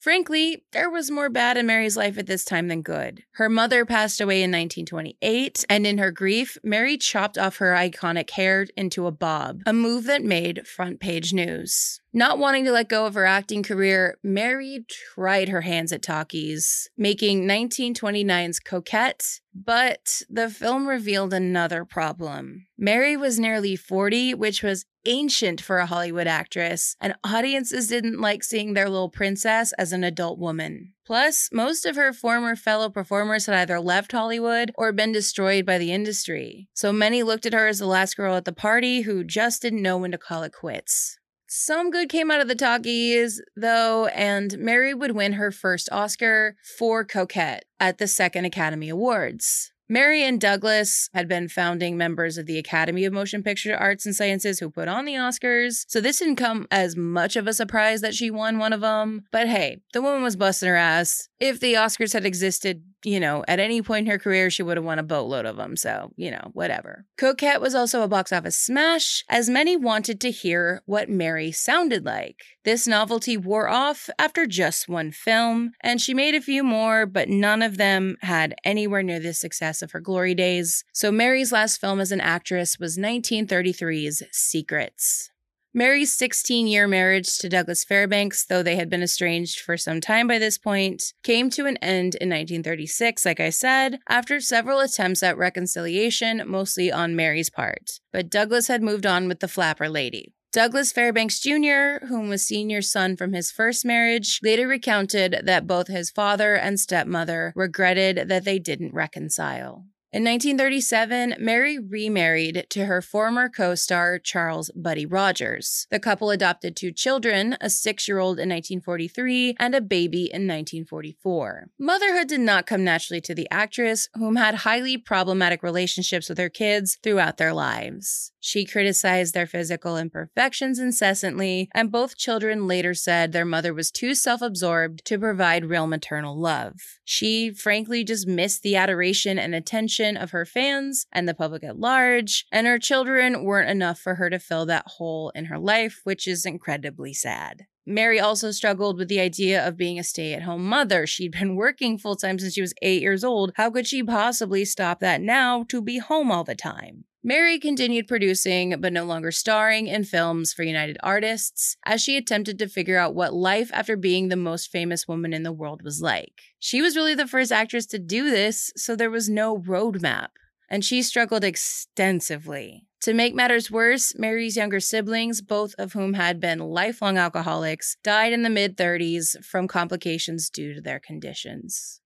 Frankly, 0.00 0.64
there 0.72 0.88
was 0.88 1.10
more 1.10 1.28
bad 1.28 1.56
in 1.56 1.66
Mary's 1.66 1.96
life 1.96 2.18
at 2.18 2.26
this 2.26 2.44
time 2.44 2.68
than 2.68 2.82
good. 2.82 3.24
Her 3.32 3.48
mother 3.48 3.84
passed 3.84 4.20
away 4.20 4.42
in 4.42 4.50
1928, 4.50 5.64
and 5.68 5.86
in 5.86 5.98
her 5.98 6.12
grief, 6.12 6.56
Mary 6.62 6.96
chopped 6.96 7.36
off 7.36 7.56
her 7.56 7.72
iconic 7.74 8.30
hair 8.30 8.66
into 8.76 9.06
a 9.06 9.12
bob, 9.12 9.62
a 9.66 9.72
move 9.72 10.04
that 10.04 10.22
made 10.22 10.66
front 10.66 11.00
page 11.00 11.32
news. 11.32 12.00
Not 12.12 12.38
wanting 12.38 12.64
to 12.64 12.72
let 12.72 12.88
go 12.88 13.06
of 13.06 13.14
her 13.14 13.26
acting 13.26 13.62
career, 13.62 14.18
Mary 14.22 14.84
tried 15.14 15.48
her 15.48 15.60
hands 15.62 15.92
at 15.92 16.02
talkies, 16.02 16.88
making 16.96 17.46
1929's 17.46 18.60
Coquette, 18.60 19.40
but 19.54 20.22
the 20.30 20.48
film 20.48 20.86
revealed 20.86 21.34
another 21.34 21.84
problem. 21.84 22.66
Mary 22.78 23.16
was 23.16 23.38
nearly 23.38 23.76
40, 23.76 24.34
which 24.34 24.62
was 24.62 24.86
ancient 25.08 25.60
for 25.60 25.78
a 25.78 25.86
Hollywood 25.86 26.28
actress, 26.28 26.94
and 27.00 27.14
audiences 27.24 27.88
didn't 27.88 28.20
like 28.20 28.44
seeing 28.44 28.74
their 28.74 28.88
little 28.88 29.08
princess 29.08 29.72
as 29.72 29.92
an 29.92 30.04
adult 30.04 30.38
woman. 30.38 30.92
Plus, 31.04 31.48
most 31.52 31.86
of 31.86 31.96
her 31.96 32.12
former 32.12 32.54
fellow 32.54 32.90
performers 32.90 33.46
had 33.46 33.56
either 33.56 33.80
left 33.80 34.12
Hollywood 34.12 34.70
or 34.76 34.92
been 34.92 35.10
destroyed 35.10 35.64
by 35.64 35.78
the 35.78 35.90
industry. 35.90 36.68
So 36.74 36.92
many 36.92 37.22
looked 37.22 37.46
at 37.46 37.54
her 37.54 37.66
as 37.66 37.78
the 37.78 37.86
last 37.86 38.16
girl 38.16 38.36
at 38.36 38.44
the 38.44 38.52
party 38.52 39.00
who 39.00 39.24
just 39.24 39.62
didn't 39.62 39.82
know 39.82 39.96
when 39.96 40.12
to 40.12 40.18
call 40.18 40.42
it 40.42 40.52
quits. 40.52 41.18
Some 41.50 41.90
good 41.90 42.10
came 42.10 42.30
out 42.30 42.42
of 42.42 42.48
the 42.48 42.54
talkies, 42.54 43.40
though, 43.56 44.06
and 44.08 44.58
Mary 44.58 44.92
would 44.92 45.12
win 45.12 45.32
her 45.32 45.50
first 45.50 45.88
Oscar 45.90 46.56
for 46.78 47.06
Coquette 47.06 47.64
at 47.80 47.96
the 47.96 48.06
Second 48.06 48.44
Academy 48.44 48.90
Awards. 48.90 49.72
Mary 49.90 50.22
and 50.22 50.38
Douglas 50.38 51.08
had 51.14 51.26
been 51.28 51.48
founding 51.48 51.96
members 51.96 52.36
of 52.36 52.44
the 52.44 52.58
Academy 52.58 53.06
of 53.06 53.12
Motion 53.12 53.42
Picture 53.42 53.74
Arts 53.74 54.04
and 54.04 54.14
Sciences 54.14 54.60
who 54.60 54.68
put 54.68 54.86
on 54.86 55.06
the 55.06 55.14
Oscars, 55.14 55.86
so 55.88 55.98
this 55.98 56.18
didn't 56.18 56.36
come 56.36 56.66
as 56.70 56.94
much 56.94 57.36
of 57.36 57.46
a 57.46 57.54
surprise 57.54 58.02
that 58.02 58.14
she 58.14 58.30
won 58.30 58.58
one 58.58 58.74
of 58.74 58.82
them. 58.82 59.22
But 59.32 59.48
hey, 59.48 59.78
the 59.94 60.02
woman 60.02 60.22
was 60.22 60.36
busting 60.36 60.68
her 60.68 60.76
ass. 60.76 61.30
If 61.40 61.58
the 61.58 61.72
Oscars 61.72 62.12
had 62.12 62.26
existed, 62.26 62.82
you 63.04 63.20
know, 63.20 63.44
at 63.46 63.60
any 63.60 63.82
point 63.82 64.06
in 64.06 64.10
her 64.10 64.18
career, 64.18 64.50
she 64.50 64.62
would 64.62 64.76
have 64.76 64.84
won 64.84 64.98
a 64.98 65.02
boatload 65.02 65.46
of 65.46 65.56
them. 65.56 65.76
So, 65.76 66.12
you 66.16 66.30
know, 66.30 66.50
whatever. 66.52 67.06
Coquette 67.16 67.60
was 67.60 67.74
also 67.74 68.02
a 68.02 68.08
box 68.08 68.32
office 68.32 68.58
smash, 68.58 69.24
as 69.28 69.48
many 69.48 69.76
wanted 69.76 70.20
to 70.20 70.30
hear 70.30 70.82
what 70.86 71.08
Mary 71.08 71.52
sounded 71.52 72.04
like. 72.04 72.40
This 72.64 72.86
novelty 72.86 73.36
wore 73.36 73.68
off 73.68 74.10
after 74.18 74.46
just 74.46 74.88
one 74.88 75.10
film, 75.12 75.72
and 75.82 76.00
she 76.00 76.12
made 76.12 76.34
a 76.34 76.40
few 76.40 76.62
more, 76.62 77.06
but 77.06 77.28
none 77.28 77.62
of 77.62 77.76
them 77.76 78.16
had 78.22 78.54
anywhere 78.64 79.02
near 79.02 79.20
the 79.20 79.32
success 79.32 79.80
of 79.80 79.92
her 79.92 80.00
glory 80.00 80.34
days. 80.34 80.84
So, 80.92 81.10
Mary's 81.10 81.52
last 81.52 81.80
film 81.80 82.00
as 82.00 82.12
an 82.12 82.20
actress 82.20 82.78
was 82.78 82.98
1933's 82.98 84.22
Secrets. 84.32 85.30
Mary's 85.78 86.12
16 86.16 86.66
year 86.66 86.88
marriage 86.88 87.38
to 87.38 87.48
Douglas 87.48 87.84
Fairbanks, 87.84 88.44
though 88.44 88.64
they 88.64 88.74
had 88.74 88.90
been 88.90 89.00
estranged 89.00 89.60
for 89.60 89.76
some 89.76 90.00
time 90.00 90.26
by 90.26 90.36
this 90.36 90.58
point, 90.58 91.14
came 91.22 91.50
to 91.50 91.66
an 91.66 91.76
end 91.76 92.16
in 92.16 92.28
1936, 92.30 93.24
like 93.24 93.38
I 93.38 93.50
said, 93.50 94.00
after 94.08 94.40
several 94.40 94.80
attempts 94.80 95.22
at 95.22 95.38
reconciliation, 95.38 96.42
mostly 96.48 96.90
on 96.90 97.14
Mary's 97.14 97.48
part. 97.48 98.00
But 98.12 98.28
Douglas 98.28 98.66
had 98.66 98.82
moved 98.82 99.06
on 99.06 99.28
with 99.28 99.38
the 99.38 99.46
flapper 99.46 99.88
lady. 99.88 100.34
Douglas 100.50 100.90
Fairbanks 100.90 101.38
Jr., 101.38 102.04
whom 102.08 102.28
was 102.28 102.44
senior 102.44 102.82
son 102.82 103.16
from 103.16 103.32
his 103.32 103.52
first 103.52 103.84
marriage, 103.84 104.40
later 104.42 104.66
recounted 104.66 105.42
that 105.44 105.68
both 105.68 105.86
his 105.86 106.10
father 106.10 106.56
and 106.56 106.80
stepmother 106.80 107.52
regretted 107.54 108.28
that 108.28 108.44
they 108.44 108.58
didn't 108.58 108.94
reconcile. 108.94 109.84
In 110.10 110.24
1937, 110.24 111.34
Mary 111.38 111.78
remarried 111.78 112.64
to 112.70 112.86
her 112.86 113.02
former 113.02 113.50
co 113.50 113.74
star 113.74 114.18
Charles 114.18 114.70
Buddy 114.74 115.04
Rogers. 115.04 115.86
The 115.90 116.00
couple 116.00 116.30
adopted 116.30 116.74
two 116.74 116.92
children, 116.92 117.58
a 117.60 117.68
six 117.68 118.08
year 118.08 118.18
old 118.18 118.38
in 118.38 118.48
1943 118.48 119.56
and 119.60 119.74
a 119.74 119.82
baby 119.82 120.22
in 120.22 120.48
1944. 120.48 121.68
Motherhood 121.78 122.26
did 122.26 122.40
not 122.40 122.64
come 122.64 122.84
naturally 122.84 123.20
to 123.20 123.34
the 123.34 123.48
actress, 123.50 124.08
whom 124.14 124.36
had 124.36 124.54
highly 124.54 124.96
problematic 124.96 125.62
relationships 125.62 126.30
with 126.30 126.38
her 126.38 126.48
kids 126.48 126.96
throughout 127.02 127.36
their 127.36 127.52
lives. 127.52 128.32
She 128.40 128.64
criticized 128.64 129.34
their 129.34 129.46
physical 129.46 129.96
imperfections 129.96 130.78
incessantly, 130.78 131.68
and 131.74 131.90
both 131.90 132.16
children 132.16 132.66
later 132.66 132.94
said 132.94 133.32
their 133.32 133.44
mother 133.44 133.74
was 133.74 133.90
too 133.90 134.14
self 134.14 134.42
absorbed 134.42 135.04
to 135.06 135.18
provide 135.18 135.64
real 135.64 135.86
maternal 135.86 136.38
love. 136.38 136.74
She, 137.04 137.50
frankly, 137.50 138.04
just 138.04 138.26
missed 138.28 138.62
the 138.62 138.76
adoration 138.76 139.38
and 139.38 139.54
attention 139.54 140.16
of 140.16 140.30
her 140.30 140.44
fans 140.44 141.06
and 141.12 141.28
the 141.28 141.34
public 141.34 141.64
at 141.64 141.78
large, 141.78 142.46
and 142.52 142.66
her 142.66 142.78
children 142.78 143.44
weren't 143.44 143.70
enough 143.70 143.98
for 143.98 144.14
her 144.16 144.30
to 144.30 144.38
fill 144.38 144.66
that 144.66 144.86
hole 144.86 145.30
in 145.34 145.46
her 145.46 145.58
life, 145.58 146.00
which 146.04 146.28
is 146.28 146.46
incredibly 146.46 147.12
sad. 147.12 147.66
Mary 147.88 148.20
also 148.20 148.50
struggled 148.50 148.98
with 148.98 149.08
the 149.08 149.18
idea 149.18 149.66
of 149.66 149.78
being 149.78 149.98
a 149.98 150.04
stay 150.04 150.34
at 150.34 150.42
home 150.42 150.68
mother. 150.68 151.06
She'd 151.06 151.32
been 151.32 151.56
working 151.56 151.96
full 151.96 152.16
time 152.16 152.38
since 152.38 152.52
she 152.52 152.60
was 152.60 152.74
eight 152.82 153.00
years 153.00 153.24
old. 153.24 153.52
How 153.56 153.70
could 153.70 153.86
she 153.86 154.02
possibly 154.02 154.66
stop 154.66 155.00
that 155.00 155.22
now 155.22 155.64
to 155.70 155.80
be 155.80 155.96
home 155.96 156.30
all 156.30 156.44
the 156.44 156.54
time? 156.54 157.04
Mary 157.24 157.58
continued 157.58 158.06
producing, 158.06 158.80
but 158.80 158.92
no 158.92 159.04
longer 159.04 159.32
starring 159.32 159.88
in 159.88 160.04
films 160.04 160.52
for 160.52 160.62
United 160.62 160.96
Artists, 161.02 161.76
as 161.84 162.00
she 162.00 162.16
attempted 162.16 162.60
to 162.60 162.68
figure 162.68 162.96
out 162.96 163.14
what 163.14 163.34
life 163.34 163.70
after 163.74 163.96
being 163.96 164.28
the 164.28 164.36
most 164.36 164.70
famous 164.70 165.08
woman 165.08 165.32
in 165.32 165.42
the 165.42 165.52
world 165.52 165.82
was 165.82 166.00
like. 166.00 166.42
She 166.60 166.80
was 166.80 166.94
really 166.94 167.16
the 167.16 167.26
first 167.26 167.50
actress 167.50 167.86
to 167.86 167.98
do 167.98 168.30
this, 168.30 168.70
so 168.76 168.94
there 168.94 169.10
was 169.10 169.28
no 169.28 169.58
roadmap, 169.58 170.28
and 170.70 170.84
she 170.84 171.02
struggled 171.02 171.42
extensively. 171.42 172.86
To 173.02 173.14
make 173.14 173.34
matters 173.34 173.68
worse, 173.68 174.16
Mary's 174.16 174.56
younger 174.56 174.80
siblings, 174.80 175.40
both 175.40 175.74
of 175.76 175.94
whom 175.94 176.14
had 176.14 176.38
been 176.38 176.60
lifelong 176.60 177.18
alcoholics, 177.18 177.96
died 178.04 178.32
in 178.32 178.42
the 178.42 178.50
mid 178.50 178.76
30s 178.76 179.44
from 179.44 179.66
complications 179.66 180.48
due 180.48 180.72
to 180.72 180.80
their 180.80 181.00
conditions. 181.00 182.00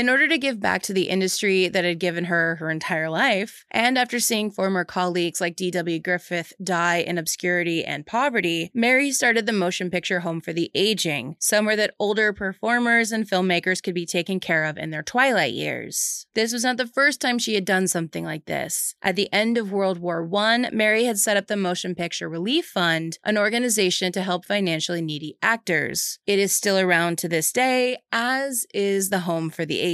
In 0.00 0.08
order 0.08 0.26
to 0.28 0.38
give 0.38 0.60
back 0.60 0.80
to 0.84 0.94
the 0.94 1.10
industry 1.10 1.68
that 1.68 1.84
had 1.84 1.98
given 1.98 2.24
her 2.24 2.56
her 2.56 2.70
entire 2.70 3.10
life, 3.10 3.66
and 3.70 3.98
after 3.98 4.18
seeing 4.18 4.50
former 4.50 4.82
colleagues 4.82 5.42
like 5.42 5.56
D.W. 5.56 5.98
Griffith 5.98 6.54
die 6.64 7.00
in 7.00 7.18
obscurity 7.18 7.84
and 7.84 8.06
poverty, 8.06 8.70
Mary 8.72 9.12
started 9.12 9.44
the 9.44 9.52
Motion 9.52 9.90
Picture 9.90 10.20
Home 10.20 10.40
for 10.40 10.54
the 10.54 10.70
Aging, 10.74 11.36
somewhere 11.38 11.76
that 11.76 11.92
older 11.98 12.32
performers 12.32 13.12
and 13.12 13.28
filmmakers 13.28 13.82
could 13.82 13.92
be 13.94 14.06
taken 14.06 14.40
care 14.40 14.64
of 14.64 14.78
in 14.78 14.88
their 14.88 15.02
twilight 15.02 15.52
years. 15.52 16.26
This 16.34 16.54
was 16.54 16.64
not 16.64 16.78
the 16.78 16.86
first 16.86 17.20
time 17.20 17.38
she 17.38 17.54
had 17.54 17.66
done 17.66 17.86
something 17.86 18.24
like 18.24 18.46
this. 18.46 18.94
At 19.02 19.16
the 19.16 19.30
end 19.34 19.58
of 19.58 19.70
World 19.70 19.98
War 19.98 20.26
I, 20.34 20.70
Mary 20.72 21.04
had 21.04 21.18
set 21.18 21.36
up 21.36 21.46
the 21.46 21.58
Motion 21.58 21.94
Picture 21.94 22.26
Relief 22.26 22.64
Fund, 22.64 23.18
an 23.22 23.36
organization 23.36 24.12
to 24.12 24.22
help 24.22 24.46
financially 24.46 25.02
needy 25.02 25.36
actors. 25.42 26.20
It 26.26 26.38
is 26.38 26.54
still 26.54 26.78
around 26.78 27.18
to 27.18 27.28
this 27.28 27.52
day, 27.52 27.98
as 28.10 28.64
is 28.72 29.10
the 29.10 29.20
Home 29.20 29.50
for 29.50 29.66
the 29.66 29.80
aging. 29.80 29.89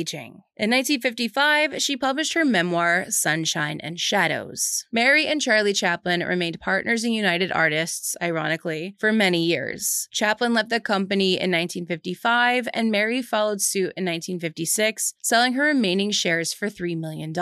In 0.59 0.70
1955, 0.70 1.82
she 1.82 1.96
published 1.96 2.32
her 2.32 2.44
memoir, 2.44 3.06
Sunshine 3.11 3.78
and 3.82 4.00
Shadows. 4.00 4.85
Mary 4.90 5.26
and 5.26 5.40
Charlie 5.40 5.72
Chaplin 5.72 6.20
remained 6.20 6.61
partners 6.61 7.04
in 7.04 7.12
United 7.12 7.52
Artists, 7.52 8.16
ironically, 8.22 8.94
for 8.98 9.12
many 9.12 9.44
years. 9.44 10.09
Chaplin 10.12 10.54
left 10.54 10.70
the 10.70 10.80
company 10.80 11.35
in 11.35 11.50
1955, 11.50 12.68
and 12.72 12.90
Mary 12.90 13.20
followed 13.20 13.61
suit 13.61 13.92
in 13.96 14.04
1956, 14.04 15.14
selling 15.22 15.52
her 15.52 15.64
remaining 15.64 16.11
shares 16.11 16.54
for 16.54 16.68
$3 16.68 16.98
million. 16.98 17.35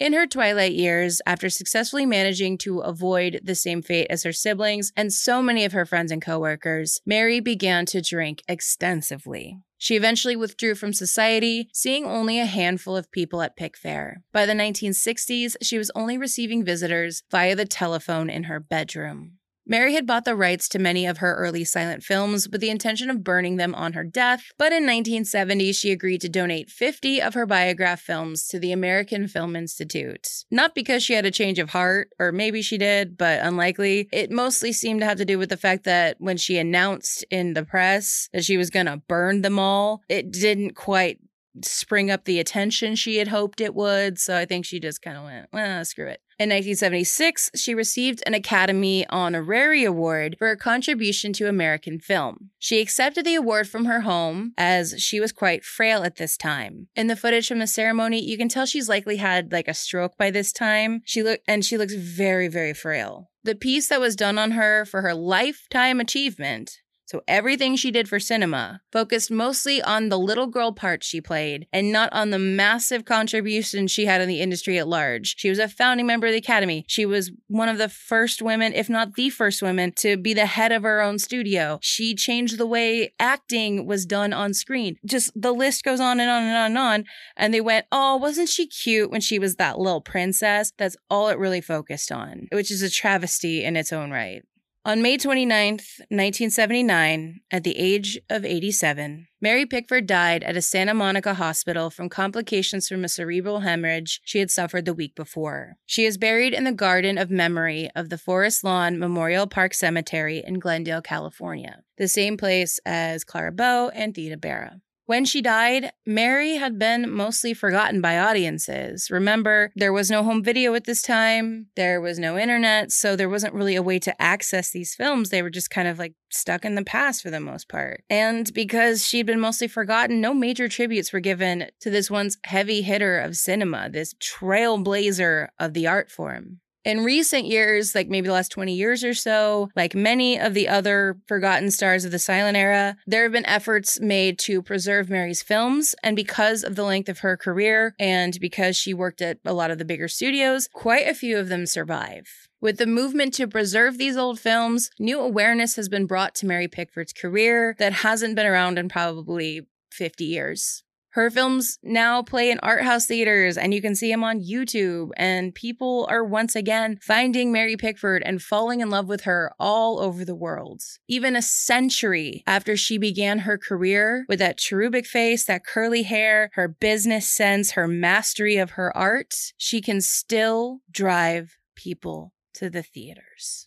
In 0.00 0.12
her 0.12 0.26
twilight 0.26 0.74
years, 0.74 1.20
after 1.26 1.48
successfully 1.48 2.06
managing 2.06 2.58
to 2.58 2.80
avoid 2.80 3.40
the 3.42 3.54
same 3.54 3.82
fate 3.82 4.06
as 4.10 4.22
her 4.22 4.32
siblings 4.32 4.92
and 4.96 5.12
so 5.12 5.42
many 5.42 5.64
of 5.64 5.72
her 5.72 5.84
friends 5.84 6.12
and 6.12 6.22
coworkers, 6.22 7.00
Mary 7.04 7.40
began 7.40 7.86
to 7.86 8.00
drink 8.00 8.42
extensively. 8.48 9.58
She 9.78 9.96
eventually 9.96 10.36
withdrew 10.36 10.74
from 10.74 10.92
society, 10.92 11.70
seeing 11.72 12.04
only 12.04 12.40
a 12.40 12.46
handful 12.46 12.96
of 12.96 13.12
people 13.12 13.40
at 13.40 13.56
Pickfair. 13.56 14.16
By 14.32 14.44
the 14.44 14.52
1960s, 14.52 15.56
she 15.62 15.78
was 15.78 15.92
only 15.94 16.18
receiving 16.18 16.64
visitors 16.64 17.22
via 17.30 17.54
the 17.54 17.64
telephone 17.64 18.28
in 18.28 18.44
her 18.44 18.58
bedroom. 18.58 19.37
Mary 19.70 19.92
had 19.92 20.06
bought 20.06 20.24
the 20.24 20.34
rights 20.34 20.66
to 20.66 20.78
many 20.78 21.04
of 21.04 21.18
her 21.18 21.34
early 21.34 21.62
silent 21.62 22.02
films 22.02 22.48
with 22.48 22.62
the 22.62 22.70
intention 22.70 23.10
of 23.10 23.22
burning 23.22 23.56
them 23.56 23.74
on 23.74 23.92
her 23.92 24.02
death, 24.02 24.44
but 24.56 24.72
in 24.72 24.84
1970 24.84 25.72
she 25.72 25.92
agreed 25.92 26.22
to 26.22 26.28
donate 26.28 26.70
50 26.70 27.20
of 27.20 27.34
her 27.34 27.44
biograph 27.44 28.00
films 28.00 28.48
to 28.48 28.58
the 28.58 28.72
American 28.72 29.28
Film 29.28 29.54
Institute. 29.54 30.26
Not 30.50 30.74
because 30.74 31.02
she 31.02 31.12
had 31.12 31.26
a 31.26 31.30
change 31.30 31.58
of 31.58 31.70
heart, 31.70 32.08
or 32.18 32.32
maybe 32.32 32.62
she 32.62 32.78
did, 32.78 33.18
but 33.18 33.42
unlikely. 33.42 34.08
It 34.10 34.30
mostly 34.30 34.72
seemed 34.72 35.00
to 35.00 35.06
have 35.06 35.18
to 35.18 35.26
do 35.26 35.38
with 35.38 35.50
the 35.50 35.58
fact 35.58 35.84
that 35.84 36.16
when 36.18 36.38
she 36.38 36.56
announced 36.56 37.22
in 37.30 37.52
the 37.52 37.64
press 37.64 38.30
that 38.32 38.44
she 38.46 38.56
was 38.56 38.70
going 38.70 38.86
to 38.86 39.02
burn 39.06 39.42
them 39.42 39.58
all, 39.58 40.02
it 40.08 40.32
didn't 40.32 40.76
quite 40.76 41.18
spring 41.62 42.10
up 42.10 42.24
the 42.24 42.40
attention 42.40 42.94
she 42.94 43.18
had 43.18 43.28
hoped 43.28 43.60
it 43.60 43.74
would. 43.74 44.18
So 44.18 44.34
I 44.36 44.46
think 44.46 44.64
she 44.64 44.80
just 44.80 45.02
kind 45.02 45.18
of 45.18 45.24
went, 45.24 45.48
well, 45.52 45.84
screw 45.84 46.06
it. 46.06 46.22
In 46.38 46.50
1976, 46.50 47.50
she 47.56 47.74
received 47.74 48.22
an 48.24 48.32
Academy 48.32 49.04
Honorary 49.08 49.82
Award 49.82 50.36
for 50.38 50.46
her 50.46 50.54
contribution 50.54 51.32
to 51.32 51.48
American 51.48 51.98
film. 51.98 52.50
She 52.60 52.80
accepted 52.80 53.24
the 53.24 53.34
award 53.34 53.68
from 53.68 53.86
her 53.86 54.02
home 54.02 54.52
as 54.56 54.94
she 54.98 55.18
was 55.18 55.32
quite 55.32 55.64
frail 55.64 56.04
at 56.04 56.14
this 56.14 56.36
time. 56.36 56.86
In 56.94 57.08
the 57.08 57.16
footage 57.16 57.48
from 57.48 57.58
the 57.58 57.66
ceremony, 57.66 58.22
you 58.24 58.38
can 58.38 58.48
tell 58.48 58.66
she's 58.66 58.88
likely 58.88 59.16
had 59.16 59.50
like 59.50 59.66
a 59.66 59.74
stroke 59.74 60.16
by 60.16 60.30
this 60.30 60.52
time. 60.52 61.02
She 61.04 61.24
look 61.24 61.40
and 61.48 61.64
she 61.64 61.76
looks 61.76 61.94
very 61.94 62.46
very 62.46 62.72
frail. 62.72 63.30
The 63.42 63.56
piece 63.56 63.88
that 63.88 64.00
was 64.00 64.14
done 64.14 64.38
on 64.38 64.52
her 64.52 64.84
for 64.84 65.02
her 65.02 65.14
lifetime 65.14 65.98
achievement 65.98 66.78
so 67.08 67.22
everything 67.26 67.74
she 67.74 67.90
did 67.90 68.06
for 68.06 68.20
cinema 68.20 68.82
focused 68.92 69.30
mostly 69.30 69.80
on 69.80 70.10
the 70.10 70.18
little 70.18 70.46
girl 70.46 70.72
part 70.72 71.02
she 71.02 71.22
played 71.22 71.66
and 71.72 71.90
not 71.90 72.12
on 72.12 72.28
the 72.28 72.38
massive 72.38 73.06
contribution 73.06 73.86
she 73.86 74.04
had 74.04 74.20
in 74.20 74.28
the 74.28 74.42
industry 74.42 74.78
at 74.78 74.86
large. 74.86 75.34
She 75.38 75.48
was 75.48 75.58
a 75.58 75.68
founding 75.68 76.06
member 76.06 76.26
of 76.26 76.34
the 76.34 76.38
Academy. 76.38 76.84
She 76.86 77.06
was 77.06 77.32
one 77.46 77.70
of 77.70 77.78
the 77.78 77.88
first 77.88 78.42
women, 78.42 78.74
if 78.74 78.90
not 78.90 79.14
the 79.14 79.30
first 79.30 79.62
woman, 79.62 79.92
to 79.92 80.18
be 80.18 80.34
the 80.34 80.44
head 80.44 80.70
of 80.70 80.82
her 80.82 81.00
own 81.00 81.18
studio. 81.18 81.78
She 81.80 82.14
changed 82.14 82.58
the 82.58 82.66
way 82.66 83.14
acting 83.18 83.86
was 83.86 84.04
done 84.04 84.34
on 84.34 84.52
screen. 84.52 84.98
Just 85.06 85.32
the 85.34 85.52
list 85.52 85.84
goes 85.84 86.00
on 86.00 86.20
and 86.20 86.28
on 86.28 86.42
and 86.42 86.56
on 86.56 86.66
and 86.66 86.78
on. 86.78 87.04
And 87.38 87.54
they 87.54 87.62
went, 87.62 87.86
oh, 87.90 88.18
wasn't 88.18 88.50
she 88.50 88.66
cute 88.66 89.10
when 89.10 89.22
she 89.22 89.38
was 89.38 89.56
that 89.56 89.78
little 89.78 90.02
princess? 90.02 90.74
That's 90.76 90.96
all 91.08 91.28
it 91.28 91.38
really 91.38 91.62
focused 91.62 92.12
on, 92.12 92.48
which 92.52 92.70
is 92.70 92.82
a 92.82 92.90
travesty 92.90 93.64
in 93.64 93.76
its 93.76 93.94
own 93.94 94.10
right. 94.10 94.42
On 94.88 95.02
May 95.02 95.18
29, 95.18 95.72
1979, 96.08 97.40
at 97.50 97.62
the 97.62 97.76
age 97.76 98.18
of 98.30 98.46
87, 98.46 99.26
Mary 99.38 99.66
Pickford 99.66 100.06
died 100.06 100.42
at 100.42 100.56
a 100.56 100.62
Santa 100.62 100.94
Monica 100.94 101.34
hospital 101.34 101.90
from 101.90 102.08
complications 102.08 102.88
from 102.88 103.04
a 103.04 103.08
cerebral 103.10 103.60
hemorrhage 103.60 104.22
she 104.24 104.38
had 104.38 104.50
suffered 104.50 104.86
the 104.86 104.94
week 104.94 105.14
before. 105.14 105.74
She 105.84 106.06
is 106.06 106.16
buried 106.16 106.54
in 106.54 106.64
the 106.64 106.72
Garden 106.72 107.18
of 107.18 107.30
Memory 107.30 107.90
of 107.94 108.08
the 108.08 108.16
Forest 108.16 108.64
Lawn 108.64 108.98
Memorial 108.98 109.46
Park 109.46 109.74
Cemetery 109.74 110.42
in 110.42 110.58
Glendale, 110.58 111.02
California, 111.02 111.82
the 111.98 112.08
same 112.08 112.38
place 112.38 112.80
as 112.86 113.24
Clara 113.24 113.52
Bow 113.52 113.90
and 113.90 114.14
Theda 114.14 114.38
Bara. 114.38 114.80
When 115.08 115.24
she 115.24 115.40
died, 115.40 115.92
Mary 116.04 116.56
had 116.56 116.78
been 116.78 117.10
mostly 117.10 117.54
forgotten 117.54 118.02
by 118.02 118.18
audiences. 118.18 119.10
Remember, 119.10 119.72
there 119.74 119.90
was 119.90 120.10
no 120.10 120.22
home 120.22 120.44
video 120.44 120.74
at 120.74 120.84
this 120.84 121.00
time, 121.00 121.68
there 121.76 121.98
was 121.98 122.18
no 122.18 122.36
internet, 122.36 122.92
so 122.92 123.16
there 123.16 123.30
wasn't 123.30 123.54
really 123.54 123.74
a 123.74 123.82
way 123.82 123.98
to 124.00 124.20
access 124.20 124.70
these 124.70 124.94
films. 124.94 125.30
They 125.30 125.40
were 125.40 125.48
just 125.48 125.70
kind 125.70 125.88
of 125.88 125.98
like 125.98 126.12
stuck 126.30 126.66
in 126.66 126.74
the 126.74 126.84
past 126.84 127.22
for 127.22 127.30
the 127.30 127.40
most 127.40 127.70
part. 127.70 128.04
And 128.10 128.52
because 128.52 129.02
she'd 129.02 129.24
been 129.24 129.40
mostly 129.40 129.66
forgotten, 129.66 130.20
no 130.20 130.34
major 130.34 130.68
tributes 130.68 131.10
were 131.10 131.20
given 131.20 131.70
to 131.80 131.88
this 131.88 132.10
once 132.10 132.36
heavy 132.44 132.82
hitter 132.82 133.18
of 133.18 133.34
cinema, 133.34 133.88
this 133.88 134.12
trailblazer 134.12 135.48
of 135.58 135.72
the 135.72 135.86
art 135.86 136.10
form. 136.10 136.60
In 136.88 137.04
recent 137.04 137.44
years, 137.44 137.94
like 137.94 138.08
maybe 138.08 138.28
the 138.28 138.32
last 138.32 138.50
20 138.50 138.72
years 138.72 139.04
or 139.04 139.12
so, 139.12 139.68
like 139.76 139.94
many 139.94 140.40
of 140.40 140.54
the 140.54 140.68
other 140.68 141.18
forgotten 141.26 141.70
stars 141.70 142.06
of 142.06 142.12
the 142.12 142.18
silent 142.18 142.56
era, 142.56 142.96
there 143.06 143.24
have 143.24 143.32
been 143.32 143.44
efforts 143.44 144.00
made 144.00 144.38
to 144.38 144.62
preserve 144.62 145.10
Mary's 145.10 145.42
films. 145.42 145.94
And 146.02 146.16
because 146.16 146.64
of 146.64 146.76
the 146.76 146.84
length 146.84 147.10
of 147.10 147.18
her 147.18 147.36
career 147.36 147.94
and 147.98 148.40
because 148.40 148.74
she 148.74 148.94
worked 148.94 149.20
at 149.20 149.36
a 149.44 149.52
lot 149.52 149.70
of 149.70 149.76
the 149.76 149.84
bigger 149.84 150.08
studios, 150.08 150.66
quite 150.72 151.06
a 151.06 151.12
few 151.12 151.36
of 151.36 151.50
them 151.50 151.66
survive. 151.66 152.48
With 152.58 152.78
the 152.78 152.86
movement 152.86 153.34
to 153.34 153.46
preserve 153.46 153.98
these 153.98 154.16
old 154.16 154.40
films, 154.40 154.88
new 154.98 155.20
awareness 155.20 155.76
has 155.76 155.90
been 155.90 156.06
brought 156.06 156.34
to 156.36 156.46
Mary 156.46 156.68
Pickford's 156.68 157.12
career 157.12 157.76
that 157.78 157.92
hasn't 157.92 158.34
been 158.34 158.46
around 158.46 158.78
in 158.78 158.88
probably 158.88 159.66
50 159.92 160.24
years. 160.24 160.84
Her 161.18 161.30
films 161.32 161.80
now 161.82 162.22
play 162.22 162.48
in 162.48 162.60
art 162.60 162.84
house 162.84 163.06
theaters 163.06 163.58
and 163.58 163.74
you 163.74 163.82
can 163.82 163.96
see 163.96 164.08
them 164.08 164.22
on 164.22 164.40
YouTube. 164.40 165.08
And 165.16 165.52
people 165.52 166.06
are 166.08 166.22
once 166.22 166.54
again 166.54 166.96
finding 167.02 167.50
Mary 167.50 167.76
Pickford 167.76 168.22
and 168.24 168.40
falling 168.40 168.80
in 168.80 168.88
love 168.88 169.08
with 169.08 169.22
her 169.22 169.52
all 169.58 169.98
over 169.98 170.24
the 170.24 170.36
world. 170.36 170.80
Even 171.08 171.34
a 171.34 171.42
century 171.42 172.44
after 172.46 172.76
she 172.76 172.98
began 172.98 173.40
her 173.40 173.58
career 173.58 174.26
with 174.28 174.38
that 174.38 174.58
cherubic 174.58 175.06
face, 175.06 175.44
that 175.46 175.66
curly 175.66 176.04
hair, 176.04 176.50
her 176.52 176.68
business 176.68 177.26
sense, 177.26 177.72
her 177.72 177.88
mastery 177.88 178.56
of 178.56 178.70
her 178.70 178.96
art, 178.96 179.34
she 179.56 179.80
can 179.80 180.00
still 180.00 180.82
drive 180.88 181.56
people 181.74 182.32
to 182.54 182.70
the 182.70 182.84
theaters. 182.84 183.66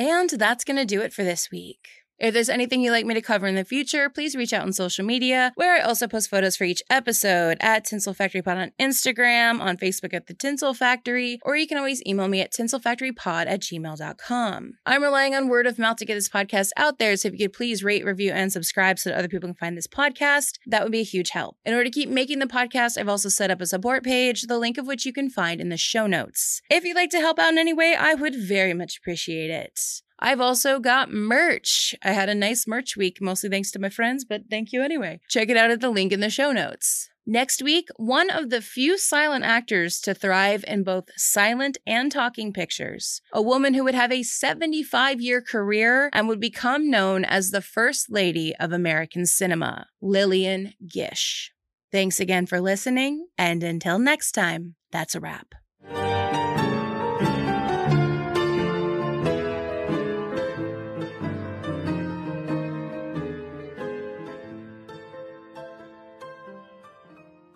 And 0.00 0.30
that's 0.30 0.64
going 0.64 0.78
to 0.78 0.86
do 0.86 1.02
it 1.02 1.12
for 1.12 1.24
this 1.24 1.50
week. 1.50 1.86
If 2.20 2.34
there's 2.34 2.50
anything 2.50 2.82
you'd 2.82 2.90
like 2.90 3.06
me 3.06 3.14
to 3.14 3.22
cover 3.22 3.46
in 3.46 3.54
the 3.54 3.64
future, 3.64 4.10
please 4.10 4.36
reach 4.36 4.52
out 4.52 4.60
on 4.60 4.74
social 4.74 5.06
media, 5.06 5.52
where 5.54 5.76
I 5.76 5.80
also 5.80 6.06
post 6.06 6.28
photos 6.28 6.54
for 6.54 6.64
each 6.64 6.82
episode 6.90 7.56
at 7.60 7.86
Tinsel 7.86 8.12
Factory 8.12 8.42
Pod 8.42 8.58
on 8.58 8.72
Instagram, 8.78 9.58
on 9.58 9.78
Facebook 9.78 10.12
at 10.12 10.26
The 10.26 10.34
Tinsel 10.34 10.74
Factory, 10.74 11.38
or 11.46 11.56
you 11.56 11.66
can 11.66 11.78
always 11.78 12.02
email 12.06 12.28
me 12.28 12.42
at 12.42 12.52
tinselfactorypod 12.52 13.46
at 13.46 13.60
gmail.com. 13.62 14.72
I'm 14.84 15.02
relying 15.02 15.34
on 15.34 15.48
word 15.48 15.66
of 15.66 15.78
mouth 15.78 15.96
to 15.96 16.04
get 16.04 16.14
this 16.14 16.28
podcast 16.28 16.68
out 16.76 16.98
there, 16.98 17.16
so 17.16 17.28
if 17.28 17.32
you 17.32 17.38
could 17.48 17.54
please 17.54 17.82
rate, 17.82 18.04
review, 18.04 18.32
and 18.32 18.52
subscribe 18.52 18.98
so 18.98 19.08
that 19.08 19.18
other 19.18 19.28
people 19.28 19.48
can 19.48 19.54
find 19.54 19.78
this 19.78 19.88
podcast, 19.88 20.58
that 20.66 20.82
would 20.82 20.92
be 20.92 21.00
a 21.00 21.04
huge 21.04 21.30
help. 21.30 21.56
In 21.64 21.72
order 21.72 21.84
to 21.84 21.90
keep 21.90 22.10
making 22.10 22.40
the 22.40 22.46
podcast, 22.46 22.98
I've 22.98 23.08
also 23.08 23.30
set 23.30 23.50
up 23.50 23.62
a 23.62 23.66
support 23.66 24.04
page, 24.04 24.42
the 24.42 24.58
link 24.58 24.76
of 24.76 24.86
which 24.86 25.06
you 25.06 25.14
can 25.14 25.30
find 25.30 25.58
in 25.58 25.70
the 25.70 25.78
show 25.78 26.06
notes. 26.06 26.60
If 26.68 26.84
you'd 26.84 26.96
like 26.96 27.10
to 27.10 27.20
help 27.20 27.38
out 27.38 27.52
in 27.52 27.58
any 27.58 27.72
way, 27.72 27.96
I 27.98 28.12
would 28.12 28.36
very 28.36 28.74
much 28.74 28.98
appreciate 28.98 29.48
it. 29.48 29.80
I've 30.20 30.40
also 30.40 30.78
got 30.78 31.10
merch. 31.10 31.94
I 32.02 32.12
had 32.12 32.28
a 32.28 32.34
nice 32.34 32.66
merch 32.66 32.96
week, 32.96 33.20
mostly 33.20 33.48
thanks 33.48 33.70
to 33.72 33.78
my 33.78 33.88
friends, 33.88 34.24
but 34.24 34.42
thank 34.50 34.72
you 34.72 34.82
anyway. 34.82 35.20
Check 35.28 35.48
it 35.48 35.56
out 35.56 35.70
at 35.70 35.80
the 35.80 35.90
link 35.90 36.12
in 36.12 36.20
the 36.20 36.28
show 36.30 36.52
notes. 36.52 37.08
Next 37.26 37.62
week, 37.62 37.88
one 37.96 38.28
of 38.28 38.50
the 38.50 38.60
few 38.60 38.98
silent 38.98 39.44
actors 39.44 40.00
to 40.00 40.14
thrive 40.14 40.64
in 40.66 40.82
both 40.82 41.04
silent 41.16 41.78
and 41.86 42.10
talking 42.10 42.52
pictures. 42.52 43.22
A 43.32 43.40
woman 43.40 43.74
who 43.74 43.84
would 43.84 43.94
have 43.94 44.10
a 44.10 44.22
75 44.22 45.20
year 45.20 45.40
career 45.40 46.10
and 46.12 46.28
would 46.28 46.40
become 46.40 46.90
known 46.90 47.24
as 47.24 47.50
the 47.50 47.62
First 47.62 48.10
Lady 48.10 48.54
of 48.56 48.72
American 48.72 49.26
cinema, 49.26 49.86
Lillian 50.00 50.74
Gish. 50.86 51.52
Thanks 51.92 52.20
again 52.20 52.46
for 52.46 52.60
listening, 52.60 53.26
and 53.38 53.62
until 53.62 53.98
next 53.98 54.32
time, 54.32 54.76
that's 54.90 55.14
a 55.14 55.20
wrap. 55.20 55.54